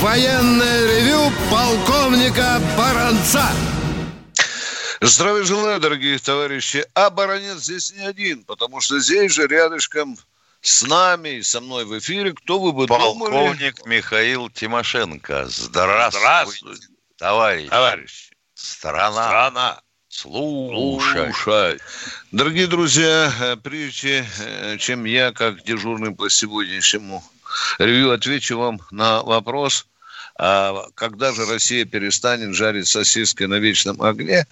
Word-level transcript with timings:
военное 0.00 0.86
ревю 0.86 1.30
полковника 1.50 2.60
Баранца. 2.76 3.46
Здравия 5.02 5.44
желаю, 5.44 5.78
дорогие 5.80 6.18
товарищи. 6.18 6.84
А 6.94 7.10
баронец 7.10 7.58
здесь 7.58 7.92
не 7.92 8.04
один, 8.04 8.44
потому 8.44 8.80
что 8.80 8.98
здесь 8.98 9.32
же 9.32 9.46
рядышком 9.46 10.16
с 10.62 10.82
нами 10.82 11.36
и 11.36 11.42
со 11.42 11.60
мной 11.60 11.84
в 11.84 11.98
эфире, 11.98 12.32
кто 12.32 12.58
вы 12.58 12.72
бы 12.72 12.86
Полковник 12.86 13.76
думали? 13.76 13.96
Михаил 13.96 14.50
Тимошенко. 14.50 15.46
Здравствуйте, 15.48 16.18
Здравствуйте, 16.18 16.86
товарищ. 17.16 17.68
товарищ. 17.68 18.30
Страна. 18.54 19.26
Страна. 19.26 19.80
Слушай. 20.08 21.32
Слушай. 21.32 21.78
Дорогие 22.32 22.66
друзья, 22.66 23.32
э, 23.40 23.56
прежде 23.56 24.26
э, 24.38 24.76
чем 24.78 25.04
я, 25.04 25.32
как 25.32 25.62
дежурный 25.64 26.14
по 26.14 26.28
сегодняшнему 26.28 27.22
ревью, 27.78 28.12
отвечу 28.12 28.58
вам 28.58 28.80
на 28.90 29.22
вопрос, 29.22 29.86
когда 30.94 31.32
же 31.32 31.44
Россия 31.44 31.84
перестанет 31.84 32.54
жарить 32.54 32.88
сосиски 32.88 33.44
на 33.44 33.56
вечном 33.56 34.00
огне, 34.00 34.46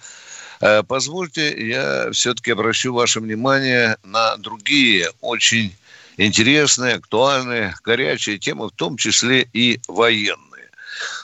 э, 0.61 0.83
позвольте, 0.83 1.67
я 1.67 2.11
все-таки 2.11 2.51
обращу 2.51 2.93
ваше 2.93 3.19
внимание 3.19 3.97
на 4.03 4.37
другие 4.37 5.09
очень 5.21 5.75
интересные, 6.17 6.95
актуальные, 6.95 7.73
горячие 7.83 8.37
темы, 8.37 8.67
в 8.67 8.71
том 8.71 8.97
числе 8.97 9.47
и 9.51 9.79
военные. 9.87 10.69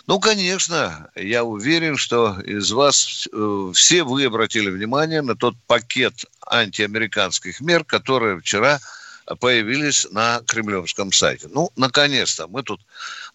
Ну, 0.07 0.19
конечно, 0.19 1.09
я 1.15 1.43
уверен, 1.43 1.95
что 1.95 2.39
из 2.39 2.71
вас 2.71 3.27
э, 3.31 3.71
все 3.75 4.03
вы 4.03 4.25
обратили 4.25 4.71
внимание 4.71 5.21
на 5.21 5.35
тот 5.35 5.55
пакет 5.67 6.25
антиамериканских 6.47 7.61
мер, 7.61 7.83
которые 7.83 8.39
вчера 8.39 8.79
появились 9.39 10.07
на 10.11 10.41
кремлевском 10.47 11.11
сайте. 11.11 11.47
Ну, 11.51 11.71
наконец-то. 11.75 12.47
Мы 12.47 12.63
тут, 12.63 12.81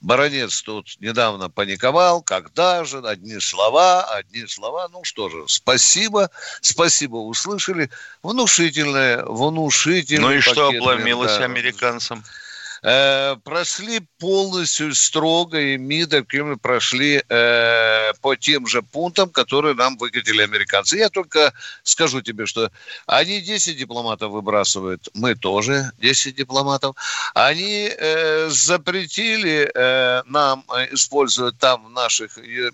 баронец 0.01 0.63
тут 0.63 0.97
недавно 1.01 1.51
паниковал. 1.51 2.23
Когда 2.23 2.85
же? 2.85 2.99
Одни 2.99 3.41
слова, 3.41 4.05
одни 4.05 4.47
слова. 4.47 4.89
Ну 4.93 5.03
что 5.03 5.29
же, 5.29 5.45
спасибо. 5.49 6.31
Спасибо, 6.61 7.17
услышали. 7.17 7.91
Внушительное, 8.23 9.25
внушительное. 9.25 10.29
Ну 10.29 10.35
и 10.37 10.41
что 10.41 10.69
обломилось 10.69 11.39
да. 11.39 11.45
американцам? 11.45 12.25
Э, 12.83 13.37
прошли 13.45 14.01
полностью 14.19 14.95
строго, 14.95 15.61
и 15.61 15.77
МИД 15.77 16.27
Кремль 16.27 16.57
прошли 16.57 17.23
э, 17.29 18.13
по 18.23 18.37
тем 18.37 18.67
же 18.67 18.83
пунктам, 18.83 19.31
которые 19.31 19.75
нам 19.75 19.99
выкатили 19.99 20.43
американцы. 20.43 20.97
Я 20.97 21.11
только 21.11 21.53
скажу 21.83 22.23
тебе, 22.23 22.47
что 22.47 22.71
они 23.07 23.41
10 23.43 23.77
дипломатов 23.77 24.33
выбрасывают, 24.33 25.09
мы 25.15 25.35
тоже 25.35 25.93
10 25.99 26.37
дипломатов. 26.37 26.97
Они 27.35 27.91
э, 27.91 28.49
запретили 28.49 29.71
э, 29.75 30.23
нам 30.27 30.65
э, 30.75 30.95
использовать 30.95 31.59
там 31.59 31.85
в 31.85 31.91
наших 31.91 32.39
э, 32.39 32.71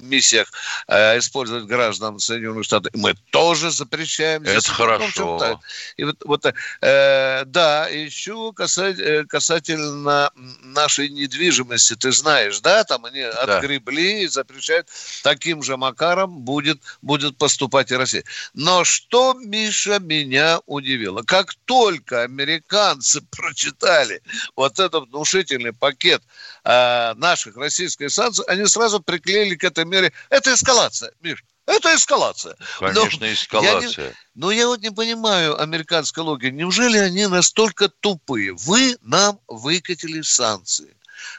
миссиях 0.00 0.50
э, 0.88 1.18
использовать 1.18 1.64
граждан 1.64 2.18
Соединенных 2.18 2.64
Штатов. 2.64 2.92
Мы 2.94 3.14
тоже 3.30 3.70
запрещаем. 3.70 4.42
Это 4.42 4.60
Здесь, 4.60 4.66
хорошо. 4.66 5.60
И 5.96 6.04
вот, 6.04 6.16
вот 6.24 6.46
э, 6.46 7.44
да, 7.46 7.88
еще 7.88 8.52
касать, 8.52 8.98
э, 8.98 9.24
касательно 9.24 10.30
нашей 10.62 11.08
недвижимости, 11.08 11.96
ты 11.96 12.12
знаешь, 12.12 12.60
да, 12.60 12.84
там 12.84 13.04
они 13.04 13.20
отгребли 13.20 14.22
и 14.22 14.28
запрещают 14.28 14.88
таким 15.22 15.62
же 15.62 15.76
макаром 15.76 16.40
будет, 16.40 16.80
будет 17.02 17.36
поступать 17.36 17.90
и 17.90 17.96
Россия. 17.96 18.24
Но 18.54 18.84
что, 18.84 19.34
Миша, 19.34 19.98
меня 19.98 20.60
удивило? 20.66 21.22
Как 21.22 21.54
только 21.64 22.22
американцы 22.22 23.20
прочитали 23.30 24.22
вот 24.56 24.78
этот 24.78 25.08
внушительный 25.08 25.72
пакет 25.72 26.22
э, 26.64 27.14
наших 27.14 27.56
российских 27.56 28.10
санкций, 28.10 28.44
они 28.48 28.66
сразу 28.66 29.00
приклеили 29.00 29.54
к 29.54 29.64
этой 29.64 29.79
мере. 29.84 30.12
Это 30.28 30.54
эскалация, 30.54 31.12
Миш. 31.20 31.44
Это 31.66 31.94
эскалация. 31.94 32.56
Конечно, 32.78 33.18
Но 33.20 33.26
я 33.26 33.32
эскалация. 33.34 34.08
не- 34.08 34.14
но 34.34 34.50
я 34.50 34.66
вот 34.66 34.80
не 34.80 34.90
понимаю 34.90 35.60
американской 35.60 36.22
логики. 36.22 36.50
Неужели 36.52 36.98
они 36.98 37.26
настолько 37.26 37.88
тупые? 37.88 38.54
Вы 38.54 38.96
нам 39.02 39.38
выкатили 39.46 40.20
санкции. 40.22 40.96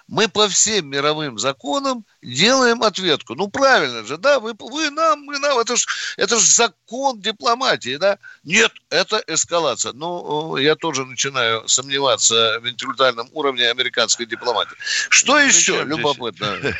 Мы 0.07 0.27
по 0.27 0.47
всем 0.47 0.89
мировым 0.89 1.39
законам 1.39 2.05
делаем 2.21 2.83
ответку. 2.83 3.33
Ну, 3.35 3.47
правильно 3.47 4.03
же, 4.05 4.17
да? 4.17 4.39
Вы, 4.39 4.53
вы 4.59 4.91
нам, 4.91 5.21
мы 5.21 5.39
нам. 5.39 5.57
Это 5.57 5.75
ж, 5.75 5.87
это 6.17 6.37
ж 6.37 6.43
закон 6.43 7.19
дипломатии, 7.19 7.97
да? 7.97 8.19
Нет, 8.43 8.71
это 8.89 9.23
эскалация. 9.27 9.93
Ну, 9.93 10.55
я 10.57 10.75
тоже 10.75 11.03
начинаю 11.05 11.67
сомневаться 11.67 12.59
в 12.61 12.69
интеллектуальном 12.69 13.29
уровне 13.31 13.69
американской 13.69 14.25
дипломатии. 14.27 14.75
Что 15.09 15.35
При 15.37 15.47
еще 15.47 15.73
здесь 15.77 15.87
любопытно? 15.87 16.59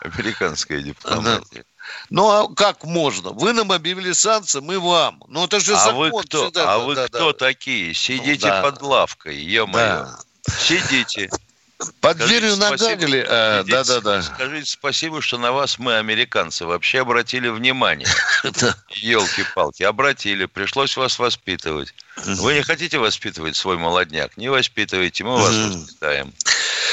Американская 0.00 0.82
дипломатия. 0.82 1.64
Ну, 2.10 2.28
а 2.30 2.54
как 2.54 2.84
можно? 2.84 3.30
Вы 3.30 3.52
нам 3.52 3.72
объявили 3.72 4.12
санкции, 4.12 4.60
мы 4.60 4.78
вам. 4.80 5.22
Ну, 5.28 5.44
это 5.44 5.60
же 5.60 5.74
А 5.74 5.78
закон. 5.78 6.10
вы 6.10 6.22
кто? 6.22 6.44
всегда. 6.44 6.62
А 6.74 6.78
Да, 6.78 6.84
вы 6.84 6.94
да, 6.94 7.06
кто 7.08 7.32
да. 7.32 7.38
такие? 7.38 7.94
Сидите 7.94 8.48
да. 8.48 8.62
под 8.62 8.82
лавкой, 8.82 9.36
ё-моё. 9.36 10.04
Да. 10.04 10.18
Сидите. 10.58 11.30
Под 12.00 12.16
Скажите 12.16 12.40
дверью 12.40 12.56
нагадили. 12.56 13.26
А, 13.28 13.60
идите, 13.60 13.76
Да-да-да. 13.76 14.22
Скажите 14.22 14.70
спасибо, 14.70 15.20
что 15.20 15.36
на 15.36 15.52
вас 15.52 15.78
мы, 15.78 15.98
американцы, 15.98 16.64
вообще 16.64 17.00
обратили 17.00 17.48
внимание. 17.48 18.08
Да. 18.60 18.76
Елки-палки, 18.90 19.82
обратили, 19.82 20.46
пришлось 20.46 20.96
вас 20.96 21.18
воспитывать. 21.18 21.92
Вы 22.24 22.54
не 22.54 22.62
хотите 22.62 22.98
воспитывать 22.98 23.56
свой 23.56 23.76
молодняк? 23.76 24.36
Не 24.36 24.48
воспитывайте, 24.48 25.24
мы 25.24 25.36
вас 25.36 25.54
воспитаем. 25.54 26.32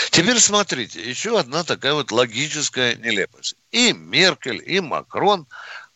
Теперь 0.10 0.40
смотрите, 0.40 1.02
еще 1.08 1.40
одна 1.40 1.64
такая 1.64 1.94
вот 1.94 2.12
логическая 2.12 2.96
нелепость. 2.96 3.56
И 3.72 3.94
Меркель, 3.94 4.62
и 4.66 4.80
Макрон 4.80 5.48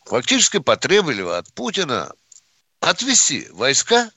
фактически 0.06 0.60
потребовали 0.60 1.22
от 1.22 1.52
Путина 1.54 2.12
отвести 2.80 3.48
войска 3.52 4.12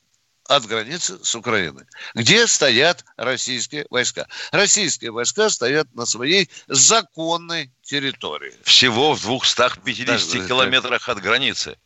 от 0.51 0.67
границы 0.67 1.19
с 1.23 1.35
Украиной, 1.37 1.85
где 2.15 2.47
стоят 2.49 3.05
российские 3.17 3.87
войска. 3.89 4.27
Российские 4.51 5.13
войска 5.13 5.49
стоят 5.49 5.95
на 5.95 6.07
своей 6.07 6.51
законной 6.67 7.71
территории. 7.83 8.55
Всего 8.65 9.15
в 9.15 9.23
250 9.23 10.43
Да, 10.43 10.49
километрах 10.49 11.09
от 11.09 11.21
границы. 11.21 11.77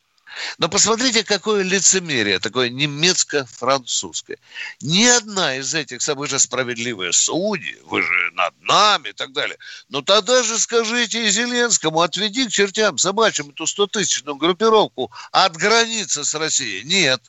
Но 0.58 0.69
посмотрите, 0.69 1.22
какое 1.25 1.62
лицемерие, 1.62 2.38
такое 2.38 2.70
немецко-французское. 2.70 4.38
Ни 4.81 5.04
одна 5.04 5.56
из 5.56 5.75
этих, 5.75 6.00
вы 6.16 6.26
же 6.26 6.38
справедливые 6.38 7.12
судьи, 7.12 7.76
вы 7.84 8.02
же 8.02 8.31
над 8.32 8.60
нами 8.62 9.10
и 9.10 9.12
так 9.12 9.32
далее. 9.32 9.58
Но 9.91 10.00
тогда 10.00 10.42
же 10.42 10.58
скажите 10.58 11.26
и 11.26 11.31
Зеленскому, 11.31 12.00
отведи 12.00 12.48
к 12.48 12.50
чертям 12.50 12.96
собачьим 12.96 13.50
эту 13.50 13.64
100-тысячную 13.64 14.36
группировку 14.36 15.12
от 15.31 15.54
границы 15.56 16.25
с 16.25 16.34
Россией. 16.34 16.82
Нет. 16.84 17.20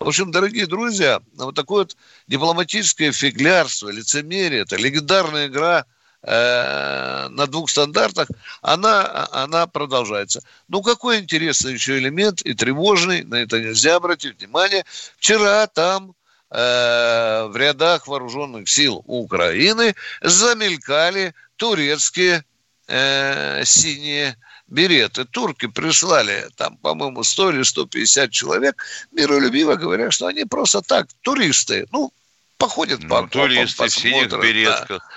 В 0.00 0.08
общем, 0.08 0.30
дорогие 0.30 0.66
друзья, 0.66 1.20
вот 1.34 1.54
такое 1.54 1.80
вот 1.80 1.96
дипломатическое 2.26 3.12
фиглярство, 3.12 3.90
лицемерие, 3.90 4.62
это 4.62 4.76
легендарная 4.76 5.48
игра 5.48 5.84
э, 6.22 7.28
на 7.28 7.46
двух 7.46 7.68
стандартах, 7.68 8.28
она, 8.62 9.28
она 9.30 9.66
продолжается. 9.66 10.42
Ну, 10.68 10.80
какой 10.80 11.18
интересный 11.18 11.74
еще 11.74 11.98
элемент 11.98 12.40
и 12.40 12.54
тревожный, 12.54 13.24
на 13.24 13.34
это 13.34 13.60
нельзя 13.60 13.96
обратить 13.96 14.38
внимание. 14.40 14.86
Вчера 15.18 15.66
там 15.66 16.14
э, 16.50 17.44
в 17.50 17.54
рядах 17.58 18.06
вооруженных 18.06 18.70
сил 18.70 19.04
Украины 19.06 19.94
замелькали 20.22 21.34
турецкие 21.56 22.42
э, 22.88 23.64
синие 23.66 24.34
береты. 24.70 25.24
Турки 25.24 25.66
прислали 25.66 26.48
там, 26.56 26.76
по-моему, 26.78 27.22
100 27.22 27.50
или 27.50 27.62
150 27.62 28.30
человек, 28.30 28.84
миролюбиво 29.12 29.74
говоря, 29.74 30.10
что 30.10 30.26
они 30.26 30.44
просто 30.44 30.80
так, 30.80 31.08
туристы, 31.22 31.86
ну, 31.92 32.12
походят 32.56 33.00
по 33.02 33.06
Ну, 33.06 33.14
окопам, 33.16 33.28
туристы 33.30 33.86
в 33.86 33.90
синих 33.90 34.28
посмотрят, 34.28 34.40
да. 34.40 34.46
беретках. 34.46 35.08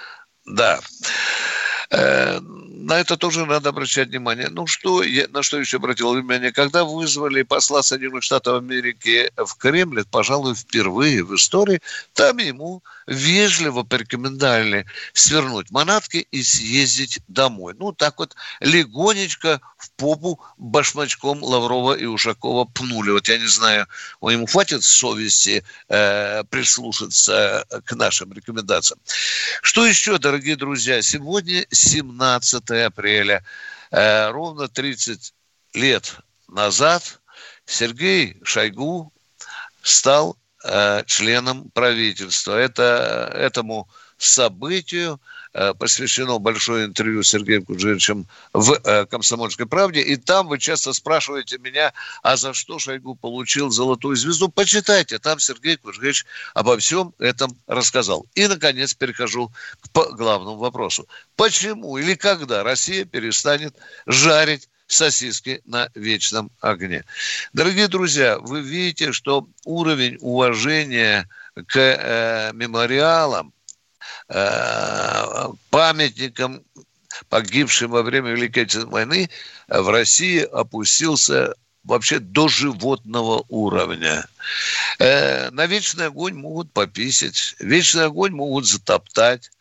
Да. 0.45 0.79
Э, 1.91 2.39
на 2.39 2.99
это 2.99 3.15
тоже 3.17 3.45
надо 3.45 3.69
обращать 3.69 4.09
внимание. 4.09 4.49
Ну, 4.49 4.67
что, 4.67 5.03
я, 5.03 5.27
на 5.29 5.41
что 5.41 5.59
еще 5.59 5.77
обратил 5.77 6.13
внимание? 6.13 6.51
Когда 6.51 6.83
вызвали 6.83 7.43
посла 7.43 7.81
Соединенных 7.81 8.23
Штатов 8.23 8.57
Америки 8.57 9.31
в 9.37 9.55
Кремль, 9.55 10.03
пожалуй, 10.09 10.55
впервые 10.55 11.23
в 11.23 11.33
истории, 11.35 11.81
там 12.13 12.39
ему 12.39 12.83
вежливо 13.07 13.83
порекомендовали 13.83 14.85
свернуть 15.13 15.71
манатки 15.71 16.27
и 16.31 16.43
съездить 16.43 17.19
домой. 17.27 17.75
Ну, 17.77 17.91
так 17.91 18.19
вот 18.19 18.35
легонечко 18.59 19.61
в 19.77 19.91
попу 19.91 20.39
башмачком 20.57 21.43
Лаврова 21.43 21.93
и 21.93 22.05
Ушакова 22.05 22.65
пнули. 22.65 23.11
Вот 23.11 23.27
я 23.27 23.37
не 23.37 23.47
знаю, 23.47 23.87
он 24.19 24.33
ему 24.33 24.45
хватит 24.45 24.83
совести 24.83 25.63
э, 25.89 26.43
прислушаться 26.49 27.65
к 27.85 27.95
нашим 27.95 28.33
рекомендациям. 28.33 28.99
Что 29.61 29.85
еще, 29.85 30.17
дорогие 30.17 30.55
друзья? 30.55 31.01
Сегодня 31.01 31.65
17 31.71 32.71
апреля. 32.85 33.43
Э, 33.91 34.29
ровно 34.29 34.67
30 34.67 35.33
лет 35.73 36.17
назад 36.47 37.19
Сергей 37.65 38.37
Шойгу 38.43 39.11
стал 39.81 40.37
Э, 40.65 41.03
членом 41.05 41.69
правительства. 41.71 42.53
Это, 42.53 43.29
этому 43.35 43.89
событию 44.17 45.19
э, 45.53 45.73
посвящено 45.73 46.39
большое 46.39 46.85
интервью 46.85 47.21
с 47.21 47.27
Сергеем 47.27 47.65
Куджевичем 47.65 48.27
в 48.53 48.79
э, 48.81 49.05
«Комсомольской 49.07 49.65
правде». 49.65 49.99
И 49.99 50.15
там 50.15 50.47
вы 50.47 50.59
часто 50.59 50.93
спрашиваете 50.93 51.57
меня, 51.57 51.91
а 52.21 52.37
за 52.37 52.53
что 52.53 52.79
Шойгу 52.79 53.15
получил 53.15 53.71
золотую 53.71 54.15
звезду? 54.15 54.47
Почитайте, 54.47 55.19
там 55.19 55.37
Сергей 55.37 55.75
Куджевич 55.75 56.25
обо 56.53 56.77
всем 56.77 57.13
этом 57.19 57.57
рассказал. 57.67 58.25
И, 58.33 58.47
наконец, 58.47 58.93
перехожу 58.93 59.51
к 59.81 60.15
главному 60.15 60.55
вопросу. 60.55 61.09
Почему 61.35 61.97
или 61.97 62.15
когда 62.15 62.63
Россия 62.63 63.03
перестанет 63.03 63.75
жарить 64.05 64.69
сосиски 64.93 65.61
на 65.65 65.89
вечном 65.95 66.51
огне. 66.61 67.03
Дорогие 67.53 67.87
друзья, 67.87 68.39
вы 68.39 68.61
видите, 68.61 69.11
что 69.11 69.47
уровень 69.65 70.17
уважения 70.21 71.27
к 71.67 71.77
э, 71.77 72.51
мемориалам, 72.53 73.53
э, 74.29 75.47
памятникам 75.69 76.63
погибшим 77.29 77.91
во 77.91 78.01
время 78.03 78.31
Великой 78.31 78.63
Отечественной 78.63 78.91
войны 78.91 79.29
в 79.67 79.89
России 79.89 80.39
опустился 80.39 81.55
вообще 81.83 82.19
до 82.19 82.47
животного 82.47 83.45
уровня. 83.49 84.25
Э, 84.99 85.49
на 85.51 85.65
вечный 85.65 86.07
огонь 86.07 86.35
могут 86.35 86.71
пописать, 86.71 87.55
вечный 87.59 88.05
огонь 88.05 88.31
могут 88.31 88.65
затоптать, 88.65 89.51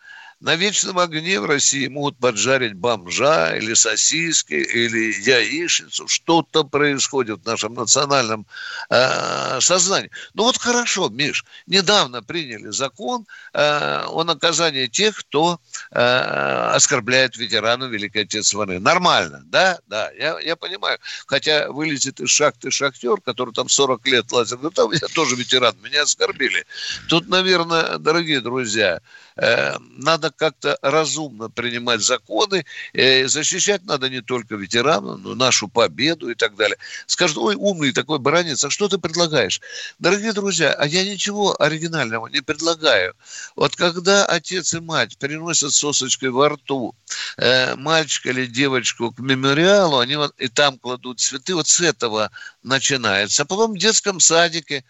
на 0.43 0.57
вечном 0.57 0.99
огне 0.99 1.41
в 1.41 1.47
России 1.47 1.87
могут 1.87 2.19
поджарить 2.19 2.75
бомжа 2.75 3.57
или 3.57 3.75
сосиски, 3.75 4.55
или 4.55 5.15
яичницу. 5.23 6.09
Что-то 6.09 6.65
происходит 6.65 7.43
в 7.43 7.47
нашем 7.47 7.75
национальном 7.75 8.45
э, 8.91 9.61
сознании. 9.61 10.11
Ну 10.35 10.43
вот 10.43 10.59
хорошо, 10.59 11.09
Миш, 11.09 11.45
недавно 11.69 12.25
приняли 12.25 12.71
закон 12.71 13.25
э, 13.53 14.05
о 14.05 14.25
наказании 14.25 14.89
тех, 14.89 15.17
кто 15.17 15.61
э, 15.93 16.01
оскорбляет 16.01 17.37
ветеранов 17.37 17.91
Великой 17.91 18.23
Отечественной 18.23 18.67
войны. 18.67 18.81
Нормально, 18.81 19.45
да? 19.47 19.79
Да, 19.87 20.11
я, 20.19 20.41
я 20.41 20.57
понимаю. 20.57 20.99
Хотя 21.27 21.71
вылезет 21.71 22.19
из 22.19 22.31
шахты 22.31 22.73
шахтер, 22.73 23.21
который 23.21 23.55
там 23.55 23.69
40 23.69 24.05
лет 24.09 24.33
лазит, 24.33 24.61
ну 24.61 24.73
там 24.73 24.91
я 24.91 25.07
тоже 25.15 25.37
ветеран, 25.37 25.77
меня 25.85 26.03
оскорбили. 26.03 26.67
Тут, 27.09 27.29
наверное, 27.29 27.99
дорогие 27.99 28.41
друзья, 28.41 29.01
надо 29.37 30.31
как-то 30.31 30.79
разумно 30.83 31.49
принимать 31.49 32.03
законы. 32.03 32.65
Э, 32.93 33.27
защищать 33.29 33.85
надо 33.85 34.09
не 34.09 34.21
только 34.21 34.57
ветеранов, 34.57 35.21
но 35.21 35.35
нашу 35.35 35.69
победу 35.69 36.31
и 36.31 36.35
так 36.35 36.57
далее. 36.57 36.77
Скажут, 37.07 37.39
ой, 37.39 37.55
умный 37.57 37.93
такой 37.93 38.19
баранец, 38.19 38.65
а 38.65 38.71
что 38.71 38.89
ты 38.89 38.99
предлагаешь? 38.99 39.61
Дорогие 39.99 40.33
друзья, 40.33 40.73
а 40.73 40.87
я 40.87 41.05
ничего 41.05 41.61
оригинального 41.61 42.27
не 42.29 42.41
предлагаю. 42.41 43.15
Вот 43.57 43.77
когда 43.77 44.25
отец 44.27 44.75
и 44.75 44.81
мать 44.81 45.19
приносят 45.19 45.73
сосочкой 45.73 46.31
во 46.31 46.51
рту 46.51 46.95
э, 47.37 47.75
мальчика 47.77 48.31
или 48.31 48.47
девочку 48.47 49.13
к 49.13 49.19
мемориалу, 49.19 49.99
они 49.99 50.17
вот 50.17 50.35
и 50.39 50.49
там 50.49 50.79
кладут 50.79 51.21
цветы, 51.21 51.55
вот 51.55 51.69
с 51.69 51.81
этого 51.81 52.31
начинается. 52.63 53.43
А 53.43 53.47
потом 53.47 53.73
в 53.73 53.79
детском 53.79 54.21
садике 54.21 54.85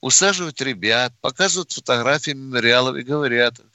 усаживают 0.00 0.60
ребят, 0.60 1.12
показывают 1.20 1.72
фотографии 1.72 2.30
мемориалов 2.30 2.96
и 2.96 3.02
говорят– 3.02 3.60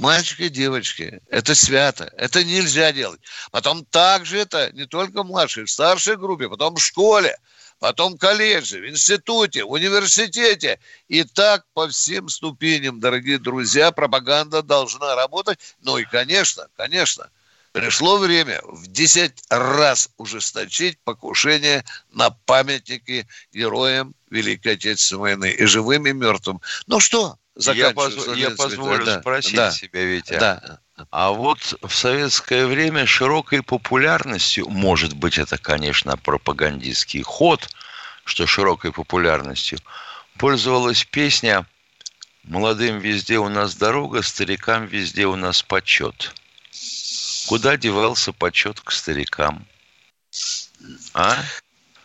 Мальчики 0.00 0.44
и 0.44 0.48
девочки, 0.48 1.20
это 1.28 1.54
свято, 1.54 2.10
это 2.16 2.42
нельзя 2.42 2.90
делать. 2.90 3.20
Потом 3.50 3.84
также 3.84 4.38
это 4.38 4.72
не 4.72 4.86
только 4.86 5.22
в 5.22 5.26
младшей, 5.26 5.64
в 5.64 5.70
старшей 5.70 6.16
группе, 6.16 6.48
потом 6.48 6.76
в 6.76 6.82
школе, 6.82 7.36
потом 7.80 8.14
в 8.14 8.18
колледже, 8.18 8.80
в 8.80 8.88
институте, 8.88 9.62
в 9.62 9.72
университете. 9.72 10.80
И 11.08 11.22
так 11.24 11.66
по 11.74 11.86
всем 11.86 12.30
ступеням, 12.30 12.98
дорогие 12.98 13.36
друзья, 13.36 13.92
пропаганда 13.92 14.62
должна 14.62 15.14
работать. 15.16 15.58
Ну 15.82 15.98
и, 15.98 16.04
конечно, 16.04 16.68
конечно, 16.78 17.28
пришло 17.72 18.16
время 18.16 18.62
в 18.64 18.86
10 18.86 19.32
раз 19.50 20.08
ужесточить 20.16 20.98
покушение 21.04 21.84
на 22.10 22.30
памятники 22.30 23.28
героям 23.52 24.14
Великой 24.30 24.76
Отечественной 24.76 25.20
войны 25.20 25.50
и 25.50 25.66
живым, 25.66 26.06
и 26.06 26.12
мертвым. 26.14 26.62
Ну 26.86 27.00
что, 27.00 27.36
я, 27.56 27.90
поз... 27.92 28.36
я 28.36 28.50
позволю 28.50 29.04
да, 29.04 29.20
спросить 29.20 29.56
да, 29.56 29.70
себя, 29.70 30.04
Витя. 30.04 30.38
Да. 30.38 30.80
А 31.10 31.30
вот 31.30 31.78
в 31.82 31.94
советское 31.94 32.66
время 32.66 33.06
широкой 33.06 33.62
популярностью, 33.62 34.68
может 34.68 35.14
быть, 35.14 35.38
это, 35.38 35.58
конечно, 35.58 36.16
пропагандистский 36.16 37.22
ход, 37.22 37.68
что 38.24 38.46
широкой 38.46 38.92
популярностью, 38.92 39.78
пользовалась 40.38 41.04
песня 41.04 41.66
«Молодым 42.44 42.98
везде 42.98 43.38
у 43.38 43.48
нас 43.48 43.74
дорога, 43.74 44.22
старикам 44.22 44.86
везде 44.86 45.26
у 45.26 45.36
нас 45.36 45.62
почет». 45.62 46.34
Куда 47.46 47.76
девался 47.76 48.32
почет 48.32 48.80
к 48.80 48.92
старикам? 48.92 49.66
А? 51.14 51.36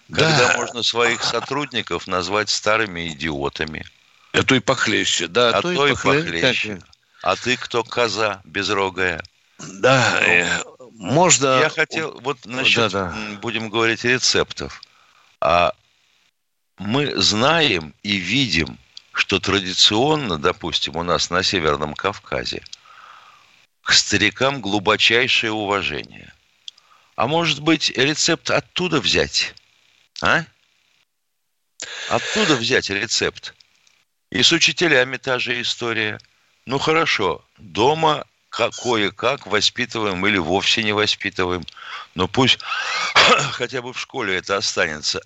Когда 0.08 0.54
да. 0.54 0.58
можно 0.58 0.82
своих 0.82 1.24
сотрудников 1.24 2.08
назвать 2.08 2.50
старыми 2.50 3.10
идиотами– 3.10 3.86
а 4.40 4.44
то 4.44 4.56
и 4.56 4.60
похлеще, 4.60 5.28
да. 5.28 5.50
А, 5.50 5.58
а 5.58 5.62
то, 5.62 5.74
то 5.74 5.88
и 5.88 5.92
похлеще. 5.92 6.24
похлеще. 6.26 6.80
А 7.22 7.36
ты 7.36 7.58
кто, 7.58 7.84
коза 7.84 8.42
безрогая? 8.44 9.24
Да, 9.58 10.22
ну, 10.22 10.92
можно... 10.92 11.60
Я 11.60 11.70
хотел, 11.70 12.20
вот 12.22 12.46
насчет, 12.46 12.92
да, 12.92 13.10
да. 13.10 13.40
будем 13.40 13.70
говорить, 13.70 14.04
рецептов. 14.04 14.82
А 15.42 15.74
мы 16.78 17.16
знаем 17.22 17.94
и 18.04 18.18
видим, 18.18 18.78
что 19.14 19.40
традиционно, 19.40 20.38
допустим, 20.38 20.98
у 20.98 21.04
нас 21.04 21.30
на 21.30 21.42
Северном 21.42 21.94
Кавказе 21.94 22.62
к 23.82 23.94
старикам 23.94 24.62
глубочайшее 24.62 25.52
уважение. 25.52 26.34
А 27.16 27.28
может 27.28 27.62
быть, 27.62 27.92
рецепт 27.92 28.52
оттуда 28.52 29.00
взять? 29.00 29.56
А? 30.22 30.44
Оттуда 32.10 32.56
взять 32.56 32.90
рецепт. 32.90 33.55
И 34.36 34.44
с 34.44 34.52
учителями 34.52 35.16
та 35.16 35.40
же 35.40 35.62
история. 35.62 36.20
Ну 36.66 36.78
хорошо, 36.78 37.46
дома 37.58 38.26
кое-как 38.50 39.48
воспитываем 39.48 40.28
или 40.28 40.38
вовсе 40.38 40.84
не 40.84 40.92
воспитываем. 40.92 41.64
Но 42.16 42.28
пусть 42.28 42.60
хотя 43.54 43.82
бы 43.82 43.94
в 43.94 44.00
школе 44.00 44.36
это 44.36 44.58
останется. 44.58 45.22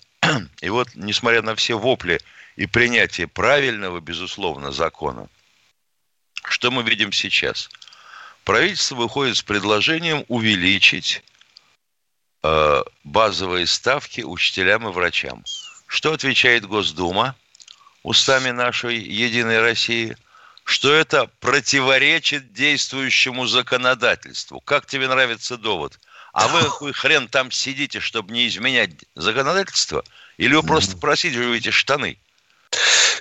И 0.61 0.69
вот, 0.69 0.89
несмотря 0.93 1.41
на 1.41 1.55
все 1.55 1.79
вопли 1.79 2.21
и 2.55 2.67
принятие 2.67 3.27
правильного, 3.27 3.99
безусловно, 3.99 4.71
закона, 4.71 5.27
что 6.43 6.69
мы 6.69 6.83
видим 6.83 7.11
сейчас? 7.11 7.67
Правительство 8.43 8.93
выходит 8.93 9.37
с 9.37 9.41
предложением 9.41 10.23
увеличить 10.27 11.23
э, 12.43 12.83
базовые 13.03 13.65
ставки 13.65 14.21
учителям 14.21 14.87
и 14.87 14.91
врачам. 14.91 15.43
Что 15.87 16.13
отвечает 16.13 16.67
Госдума? 16.67 17.35
Устами 18.03 18.51
нашей 18.51 18.97
Единой 18.97 19.61
России, 19.61 20.15
что 20.63 20.93
это 20.93 21.27
противоречит 21.39 22.53
действующему 22.53 23.47
законодательству. 23.47 24.61
Как 24.61 24.85
тебе 24.85 25.07
нравится 25.07 25.57
довод? 25.57 25.99
А 26.33 26.47
вы 26.47 26.61
какой 26.63 26.93
хрен 26.93 27.27
там 27.27 27.51
сидите, 27.51 27.99
чтобы 27.99 28.33
не 28.33 28.47
изменять 28.47 28.91
законодательство? 29.15 30.03
Или 30.37 30.55
вы 30.55 30.63
просто 30.63 30.97
просиживаете 30.97 31.71
штаны? 31.71 32.19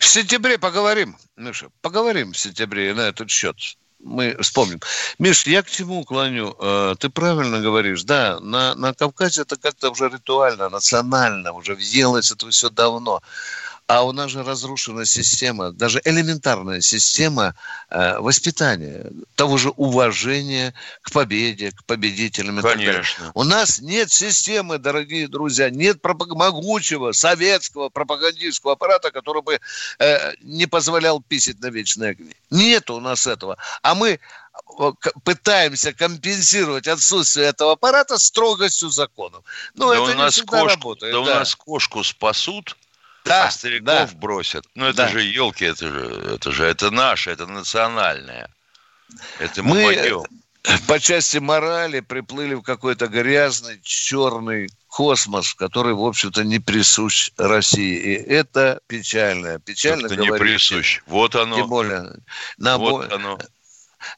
В 0.00 0.04
сентябре 0.04 0.58
поговорим, 0.58 1.16
Миша, 1.36 1.70
поговорим 1.80 2.32
в 2.32 2.38
сентябре 2.38 2.94
на 2.94 3.08
этот 3.08 3.30
счет. 3.30 3.56
Мы 3.98 4.36
вспомним. 4.40 4.80
Миш, 5.18 5.44
я 5.46 5.62
к 5.62 5.70
чему 5.70 6.04
клоню? 6.04 6.54
Э, 6.60 6.94
ты 6.98 7.08
правильно 7.08 7.60
говоришь, 7.60 8.04
да, 8.04 8.38
на, 8.40 8.76
на 8.76 8.94
Кавказе 8.94 9.42
это 9.42 9.56
как-то 9.56 9.90
уже 9.90 10.08
ритуально, 10.08 10.68
национально, 10.68 11.52
уже 11.52 11.74
въелось 11.74 12.30
это 12.30 12.48
все 12.50 12.70
давно. 12.70 13.20
А 13.88 14.04
у 14.04 14.12
нас 14.12 14.30
же 14.30 14.44
разрушена 14.44 15.06
система, 15.06 15.72
даже 15.72 16.02
элементарная 16.04 16.82
система 16.82 17.54
э, 17.88 18.18
воспитания, 18.18 19.10
того 19.34 19.56
же 19.56 19.70
уважения 19.70 20.74
к 21.00 21.10
победе, 21.10 21.70
к 21.72 21.84
победителям. 21.84 22.60
Конечно. 22.60 23.32
У 23.32 23.44
нас 23.44 23.80
нет 23.80 24.12
системы, 24.12 24.76
дорогие 24.76 25.26
друзья, 25.26 25.70
нет 25.70 26.02
пропаг... 26.02 26.28
могучего 26.34 27.12
советского 27.12 27.88
пропагандистского 27.88 28.74
аппарата, 28.74 29.10
который 29.10 29.40
бы 29.40 29.58
э, 29.98 30.34
не 30.42 30.66
позволял 30.66 31.22
писать 31.22 31.58
на 31.60 31.68
вечные 31.70 32.10
огни. 32.10 32.34
Нет 32.50 32.90
у 32.90 33.00
нас 33.00 33.26
этого. 33.26 33.56
А 33.80 33.94
мы 33.94 34.20
пытаемся 35.24 35.94
компенсировать 35.94 36.86
отсутствие 36.88 37.46
этого 37.46 37.72
аппарата 37.72 38.18
строгостью 38.18 38.90
законов. 38.90 39.44
Ну, 39.72 39.88
да 39.88 39.94
это 39.94 40.02
у 40.02 40.14
нас 40.14 40.36
не 40.36 40.42
кошку, 40.42 40.66
работает. 40.66 41.14
Да, 41.14 41.24
да 41.24 41.32
у 41.32 41.34
нас 41.38 41.54
кошку 41.54 42.04
спасут, 42.04 42.76
да, 43.24 43.46
а 43.46 43.50
стариков 43.50 44.12
да. 44.12 44.18
бросят. 44.18 44.66
Ну, 44.74 44.86
это 44.86 45.04
да. 45.04 45.08
же 45.08 45.20
елки, 45.22 45.64
это 45.64 45.88
же, 45.88 46.34
это 46.34 46.52
же, 46.52 46.64
это 46.64 46.90
наше, 46.90 47.30
это 47.30 47.46
национальное. 47.46 48.48
Это 49.38 49.62
мы, 49.62 49.76
мы 49.76 49.84
пойдем. 49.84 50.24
по 50.86 50.98
части 50.98 51.38
морали 51.38 52.00
приплыли 52.00 52.54
в 52.54 52.62
какой-то 52.62 53.06
грязный, 53.08 53.80
черный 53.82 54.68
космос, 54.88 55.54
который, 55.54 55.94
в 55.94 56.04
общем-то, 56.04 56.44
не 56.44 56.58
присущ 56.58 57.30
России. 57.36 57.96
И 57.96 58.14
это 58.14 58.80
печально. 58.86 59.58
Печально 59.60 60.06
это 60.06 60.16
не 60.16 60.32
присущ. 60.32 61.02
Вот 61.06 61.34
оно. 61.34 61.56
Тем 61.56 61.68
более. 61.68 62.14
На 62.56 62.78
вот 62.78 63.08
бо... 63.08 63.14
оно. 63.14 63.38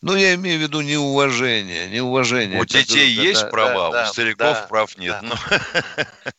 Ну, 0.02 0.14
я 0.14 0.34
имею 0.34 0.58
в 0.58 0.62
виду 0.62 0.80
неуважение. 0.82 1.88
неуважение. 1.88 2.60
У 2.60 2.64
детей 2.64 3.14
это, 3.14 3.22
есть 3.22 3.42
да, 3.42 3.48
права, 3.48 3.90
да, 3.90 4.04
у 4.04 4.12
стариков 4.12 4.54
да, 4.54 4.66
прав 4.68 4.96
нет. 4.98 5.18
Да. 5.22 5.22
Ну. 5.22 5.34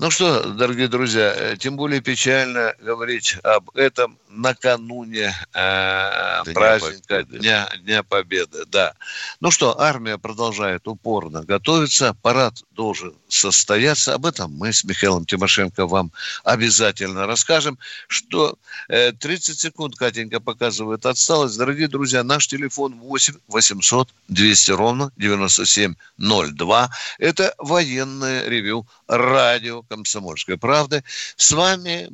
Ну 0.00 0.10
что, 0.10 0.42
дорогие 0.42 0.88
друзья, 0.88 1.32
э, 1.36 1.56
тем 1.56 1.76
более 1.76 2.00
печально 2.00 2.74
говорить 2.80 3.36
об 3.44 3.70
этом 3.76 4.18
накануне 4.28 5.32
э, 5.54 6.42
праздника 6.52 7.20
Победы. 7.20 7.38
Дня, 7.38 7.68
Дня 7.78 8.02
Победы. 8.02 8.64
Да. 8.66 8.94
Ну 9.38 9.52
что, 9.52 9.80
армия 9.80 10.18
продолжает 10.18 10.88
упорно 10.88 11.44
готовиться, 11.44 12.12
парад 12.22 12.64
должен 12.72 13.14
состояться. 13.28 14.14
Об 14.14 14.26
этом 14.26 14.52
мы 14.52 14.72
с 14.72 14.82
Михаилом 14.82 15.26
Тимошенко 15.26 15.86
вам 15.86 16.10
обязательно 16.42 17.28
расскажем. 17.28 17.78
Что 18.08 18.58
э, 18.88 19.12
30 19.12 19.60
секунд, 19.60 19.94
Катенька 19.94 20.40
показывает 20.40 21.06
отсталость. 21.06 21.56
Дорогие 21.56 21.86
друзья, 21.86 22.24
наш 22.24 22.48
телефон 22.48 22.98
8 22.98 23.34
800 23.46 24.08
200 24.26 24.70
ровно 24.72 25.12
9702. 25.16 26.90
Это 27.18 27.54
военное 27.58 28.48
ревю 28.48 28.88
радио 29.06 29.83
«Комсомольской 29.88 30.56
правды». 30.56 31.04
С 31.36 31.52
вами 31.52 32.08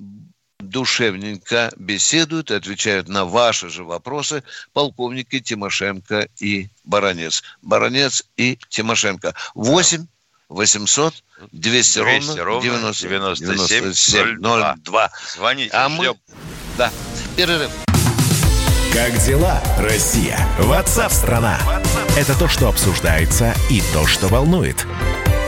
душевненько 0.59 1.73
беседуют 1.77 2.51
и 2.51 2.55
отвечают 2.55 3.09
на 3.09 3.25
ваши 3.25 3.69
же 3.69 3.85
вопросы 3.85 4.43
полковники 4.73 5.41
Тимошенко 5.41 6.29
и 6.39 6.69
Баранец. 6.85 7.43
Баранец 7.63 8.25
и 8.37 8.59
Тимошенко. 8.69 9.35
8 9.55 10.07
800 10.49 11.15
200, 11.53 11.99
200 12.01 12.39
ровно 12.41 12.63
90, 12.63 13.09
97, 13.09 13.77
97 13.77 14.41
02. 14.41 14.75
02. 14.85 15.11
Звоните, 15.37 15.71
а 15.73 15.89
мы... 15.89 16.15
Да, 16.77 16.91
перерыв. 17.37 17.71
Как 18.93 19.17
дела, 19.25 19.63
Россия? 19.79 20.39
Ватсап-страна! 20.59 21.59
Это 22.17 22.37
то, 22.37 22.49
что 22.49 22.69
обсуждается 22.69 23.55
и 23.71 23.81
то, 23.93 24.07
что 24.07 24.27
волнует. 24.27 24.85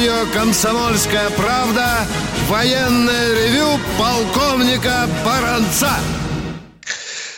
Радио 0.00 0.32
«Комсомольская 0.32 1.28
правда» 1.30 2.06
военное 2.48 3.34
ревю 3.34 3.78
полковника 3.98 5.06
Баранца. 5.26 5.90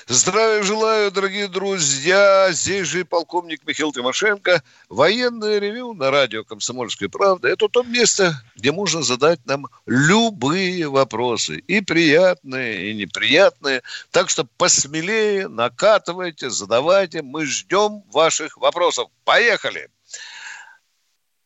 Здравия 0.07 0.63
желаю, 0.63 1.11
дорогие 1.11 1.49
друзья. 1.49 2.53
Здесь 2.53 2.87
же 2.87 3.05
полковник 3.05 3.67
Михаил 3.67 3.91
Тимошенко. 3.91 4.63
Военное 4.89 5.59
ревю 5.59 5.93
на 5.95 6.13
радио 6.13 6.45
«Комсомольская 6.45 7.09
правда». 7.09 7.49
Это 7.49 7.69
то 7.69 7.83
место, 7.83 8.41
где 8.55 8.71
можно 8.71 9.03
задать 9.03 9.45
нам 9.45 9.67
любые 9.87 10.89
вопросы. 10.89 11.57
И 11.67 11.81
приятные, 11.81 12.91
и 12.91 12.95
неприятные. 12.95 13.83
Так 14.13 14.31
что 14.31 14.47
посмелее 14.57 15.49
накатывайте, 15.49 16.49
задавайте. 16.49 17.23
Мы 17.23 17.45
ждем 17.45 18.05
ваших 18.13 18.57
вопросов. 18.57 19.09
Поехали! 19.25 19.89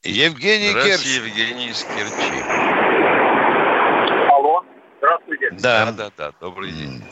Евгений 0.06 0.72
Керчь. 0.72 1.04
Евгений 1.04 1.68
из 1.68 1.82
Керчи. 1.82 2.42
Алло, 4.30 4.64
здравствуйте. 4.98 5.50
Да, 5.60 5.92
да, 5.92 6.10
да, 6.16 6.32
добрый 6.40 6.70
день. 6.70 7.02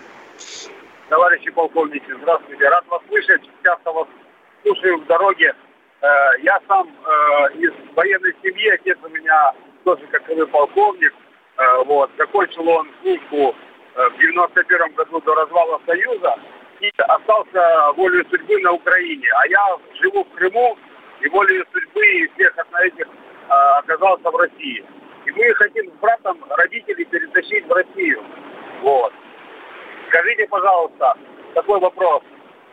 Товарищи 1.08 1.50
полковники, 1.50 2.12
здравствуйте. 2.22 2.68
Рад 2.68 2.86
вас 2.86 3.02
слышать. 3.08 3.42
Часто 3.64 3.92
вас 3.92 4.06
слушаю 4.62 4.98
в 4.98 5.06
дороге. 5.06 5.54
Э, 6.00 6.06
я 6.42 6.60
сам 6.68 6.88
э, 6.88 7.58
из 7.58 7.72
военной 7.94 8.34
семьи, 8.42 8.68
отец 8.68 8.96
у 9.02 9.08
меня 9.08 9.52
тоже, 9.84 10.06
как 10.10 10.28
и 10.30 10.34
вы, 10.34 10.46
полковник. 10.46 11.12
Э, 11.56 11.84
вот. 11.84 12.10
Закончил 12.16 12.68
он 12.68 12.88
службу 13.02 13.54
в 13.94 14.18
91 14.18 14.94
году 14.94 15.20
до 15.20 15.34
развала 15.34 15.80
Союза 15.86 16.34
и 16.80 16.90
остался 16.98 17.92
волей 17.96 18.24
судьбы 18.30 18.58
на 18.60 18.72
Украине. 18.72 19.28
А 19.36 19.46
я 19.46 19.76
живу 20.00 20.24
в 20.24 20.30
Крыму, 20.36 20.76
и 21.21 21.28
волей 21.28 21.62
судьбы 21.73 22.04
и 22.04 22.28
всех 22.35 22.54
этих 22.83 23.06
а, 23.49 23.78
оказался 23.78 24.30
в 24.30 24.37
России. 24.37 24.85
И 25.26 25.30
мы 25.30 25.54
хотим 25.54 25.90
с 25.90 25.94
братом 26.00 26.38
родителей 26.50 27.04
перетащить 27.04 27.66
в 27.66 27.73
Россию. 27.73 28.23
Вот. 28.83 29.12
Скажите, 30.09 30.47
пожалуйста, 30.49 31.14
такой 31.54 31.80
вопрос. 31.80 32.23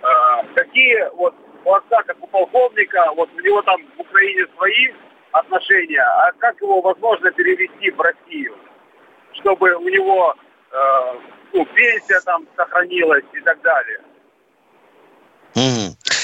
А, 0.01 0.43
какие 0.55 1.09
вот 1.15 1.35
у 1.63 1.73
отца, 1.73 2.01
как 2.03 2.21
у 2.21 2.27
полковника, 2.27 3.11
вот 3.15 3.29
у 3.35 3.39
него 3.39 3.61
там 3.61 3.79
в 3.95 4.01
Украине 4.01 4.45
свои 4.57 4.91
отношения, 5.31 6.01
а 6.01 6.31
как 6.33 6.59
его 6.61 6.81
возможно 6.81 7.31
перевести 7.31 7.91
в 7.91 8.01
Россию, 8.01 8.55
чтобы 9.33 9.73
у 9.75 9.87
него 9.87 10.35
э, 10.71 11.13
ну, 11.53 11.65
пенсия 11.65 12.19
там 12.25 12.45
сохранилась 12.55 13.23
и 13.33 13.39
так 13.41 13.61
далее? 13.61 14.01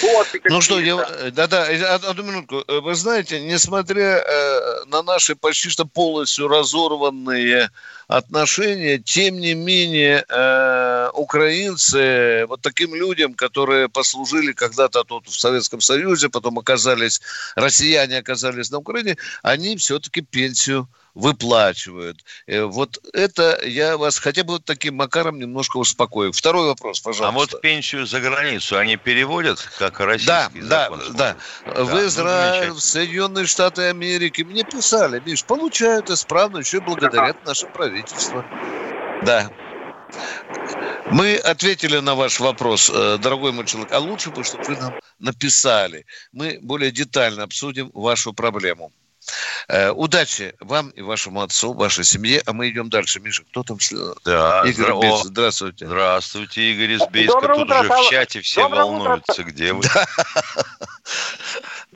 Угу. 0.07 0.41
Ну 0.45 0.61
что, 0.61 0.79
я, 0.79 1.31
да-да, 1.31 1.65
одну 2.09 2.23
минутку. 2.23 2.63
Вы 2.67 2.95
знаете, 2.95 3.41
несмотря 3.41 4.17
э, 4.17 4.85
на 4.85 5.03
наши 5.03 5.35
почти 5.35 5.69
что 5.69 5.85
полностью 5.85 6.47
разорванные 6.47 7.69
отношения, 8.07 8.99
тем 8.99 9.39
не 9.39 9.53
менее 9.53 10.23
э, 10.27 11.09
украинцы, 11.13 12.45
вот 12.47 12.61
таким 12.61 12.95
людям, 12.95 13.33
которые 13.33 13.89
послужили 13.89 14.53
когда-то 14.53 15.03
тут 15.03 15.27
в 15.27 15.39
Советском 15.39 15.81
Союзе, 15.81 16.29
потом 16.29 16.57
оказались, 16.59 17.21
россияне 17.55 18.17
оказались 18.17 18.71
на 18.71 18.77
Украине, 18.79 19.17
они 19.43 19.75
все-таки 19.77 20.21
пенсию 20.21 20.87
выплачивают. 21.17 22.23
Э, 22.45 22.63
вот 22.63 22.99
это 23.13 23.59
я 23.65 23.97
вас 23.97 24.19
хотя 24.19 24.43
бы 24.43 24.53
вот 24.53 24.65
таким 24.65 24.95
макаром 24.95 25.39
немножко 25.39 25.77
успокою. 25.77 26.31
Второй 26.31 26.67
вопрос, 26.67 26.99
пожалуйста. 26.99 27.27
А 27.27 27.31
вот 27.31 27.61
пенсию 27.61 28.05
за 28.05 28.19
границу 28.21 28.77
они 28.77 28.97
переводят, 28.97 29.59
как 29.79 29.99
российский 29.99 30.61
да, 30.61 30.83
закон? 30.85 30.99
Да, 31.13 31.13
да, 31.13 31.37
да. 31.65 31.83
В 31.83 31.93
ну, 31.93 32.05
Израиль, 32.05 32.71
в 32.71 32.79
Соединенные 32.79 33.47
Штаты 33.47 33.83
Америки 33.83 34.43
мне 34.43 34.63
писали, 34.63 35.21
Миш, 35.25 35.43
получают 35.43 36.09
исправно 36.11 36.59
еще 36.59 36.81
благодарят 36.81 37.43
наше 37.45 37.65
правительство. 37.65 38.45
Да. 39.23 39.49
Мы 41.09 41.35
ответили 41.35 41.97
на 41.97 42.13
ваш 42.13 42.39
вопрос, 42.39 42.91
э, 42.93 43.17
дорогой 43.17 43.51
мой 43.53 43.65
человек. 43.65 43.91
А 43.91 43.99
лучше 43.99 44.29
бы, 44.29 44.43
чтобы 44.43 44.63
вы 44.65 44.77
нам 44.77 44.93
написали. 45.19 46.05
Мы 46.31 46.59
более 46.61 46.91
детально 46.91 47.43
обсудим 47.43 47.89
вашу 47.93 48.33
проблему. 48.33 48.91
Э, 49.67 49.91
удачи 49.91 50.55
вам 50.59 50.89
и 50.91 51.01
вашему 51.01 51.41
отцу, 51.41 51.73
вашей 51.73 52.03
семье. 52.03 52.41
А 52.45 52.53
мы 52.53 52.69
идем 52.69 52.89
дальше. 52.89 53.19
Миша, 53.19 53.43
кто 53.43 53.63
там? 53.63 53.77
Да, 54.25 54.61
Игорь 54.65 54.73
здра... 54.73 54.95
Бейц, 54.95 55.23
здравствуйте. 55.23 55.85
Здравствуйте, 55.85 56.61
Игорь 56.71 56.91
из 56.91 57.07
Бейска. 57.07 57.41
Доброе 57.41 57.57
Тут 57.57 57.65
утро, 57.65 57.79
уже 57.79 57.89
в 57.89 58.09
чате 58.09 58.41
все 58.41 58.61
Доброе 58.63 58.83
волнуются, 58.83 59.41
утро. 59.41 59.43
где 59.43 59.73
вы. 59.73 59.83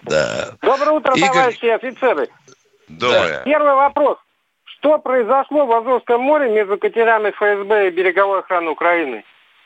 Да. 0.04 0.56
Доброе 0.62 0.92
утро, 0.92 1.14
Игорь... 1.16 1.30
товарищи 1.30 1.66
офицеры. 1.66 2.30
Доброе. 2.88 3.44
Первый 3.44 3.76
вопрос. 3.76 4.18
Что 4.64 4.98
произошло 4.98 5.68
в 5.68 5.72
Азовском 5.72 6.22
море 6.22 6.50
между 6.52 6.78
катерами 6.78 7.30
ФСБ 7.30 7.88
и 7.88 7.92
береговой 7.92 8.40
охраны 8.40 8.72
Украины? 8.72 9.24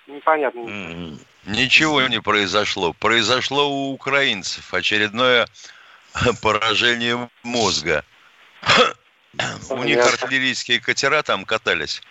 непонятно. 0.08 1.18
Ничего 1.46 2.02
не 2.04 2.22
произошло. 2.22 2.94
Произошло 2.94 3.70
у 3.70 3.94
украинцев 3.94 4.74
очередное 4.74 5.48
поражение 6.42 7.30
мозга. 7.44 8.04
У 9.70 9.84
них 9.84 10.00
артиллерийские 10.00 10.80
катера 10.80 11.22
там 11.24 11.46
катались. 11.46 12.02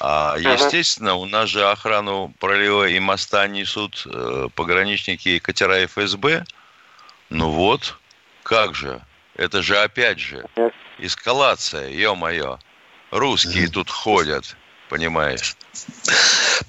А, 0.00 0.36
естественно, 0.38 1.14
у 1.14 1.26
нас 1.26 1.50
же 1.50 1.68
охрану 1.68 2.34
пролива 2.40 2.88
и 2.88 2.98
моста 3.00 3.46
несут 3.46 4.06
э, 4.06 4.48
пограничники 4.54 5.28
и 5.28 5.40
катера 5.40 5.86
ФСБ. 5.86 6.44
Ну 7.28 7.50
вот, 7.50 7.98
как 8.42 8.74
же? 8.74 9.02
Это 9.36 9.62
же 9.62 9.76
опять 9.78 10.20
же 10.20 10.46
эскалация, 10.98 11.88
ё-моё. 11.88 12.58
Русские 13.10 13.68
тут 13.68 13.90
ходят, 13.90 14.56
понимаешь? 14.88 15.56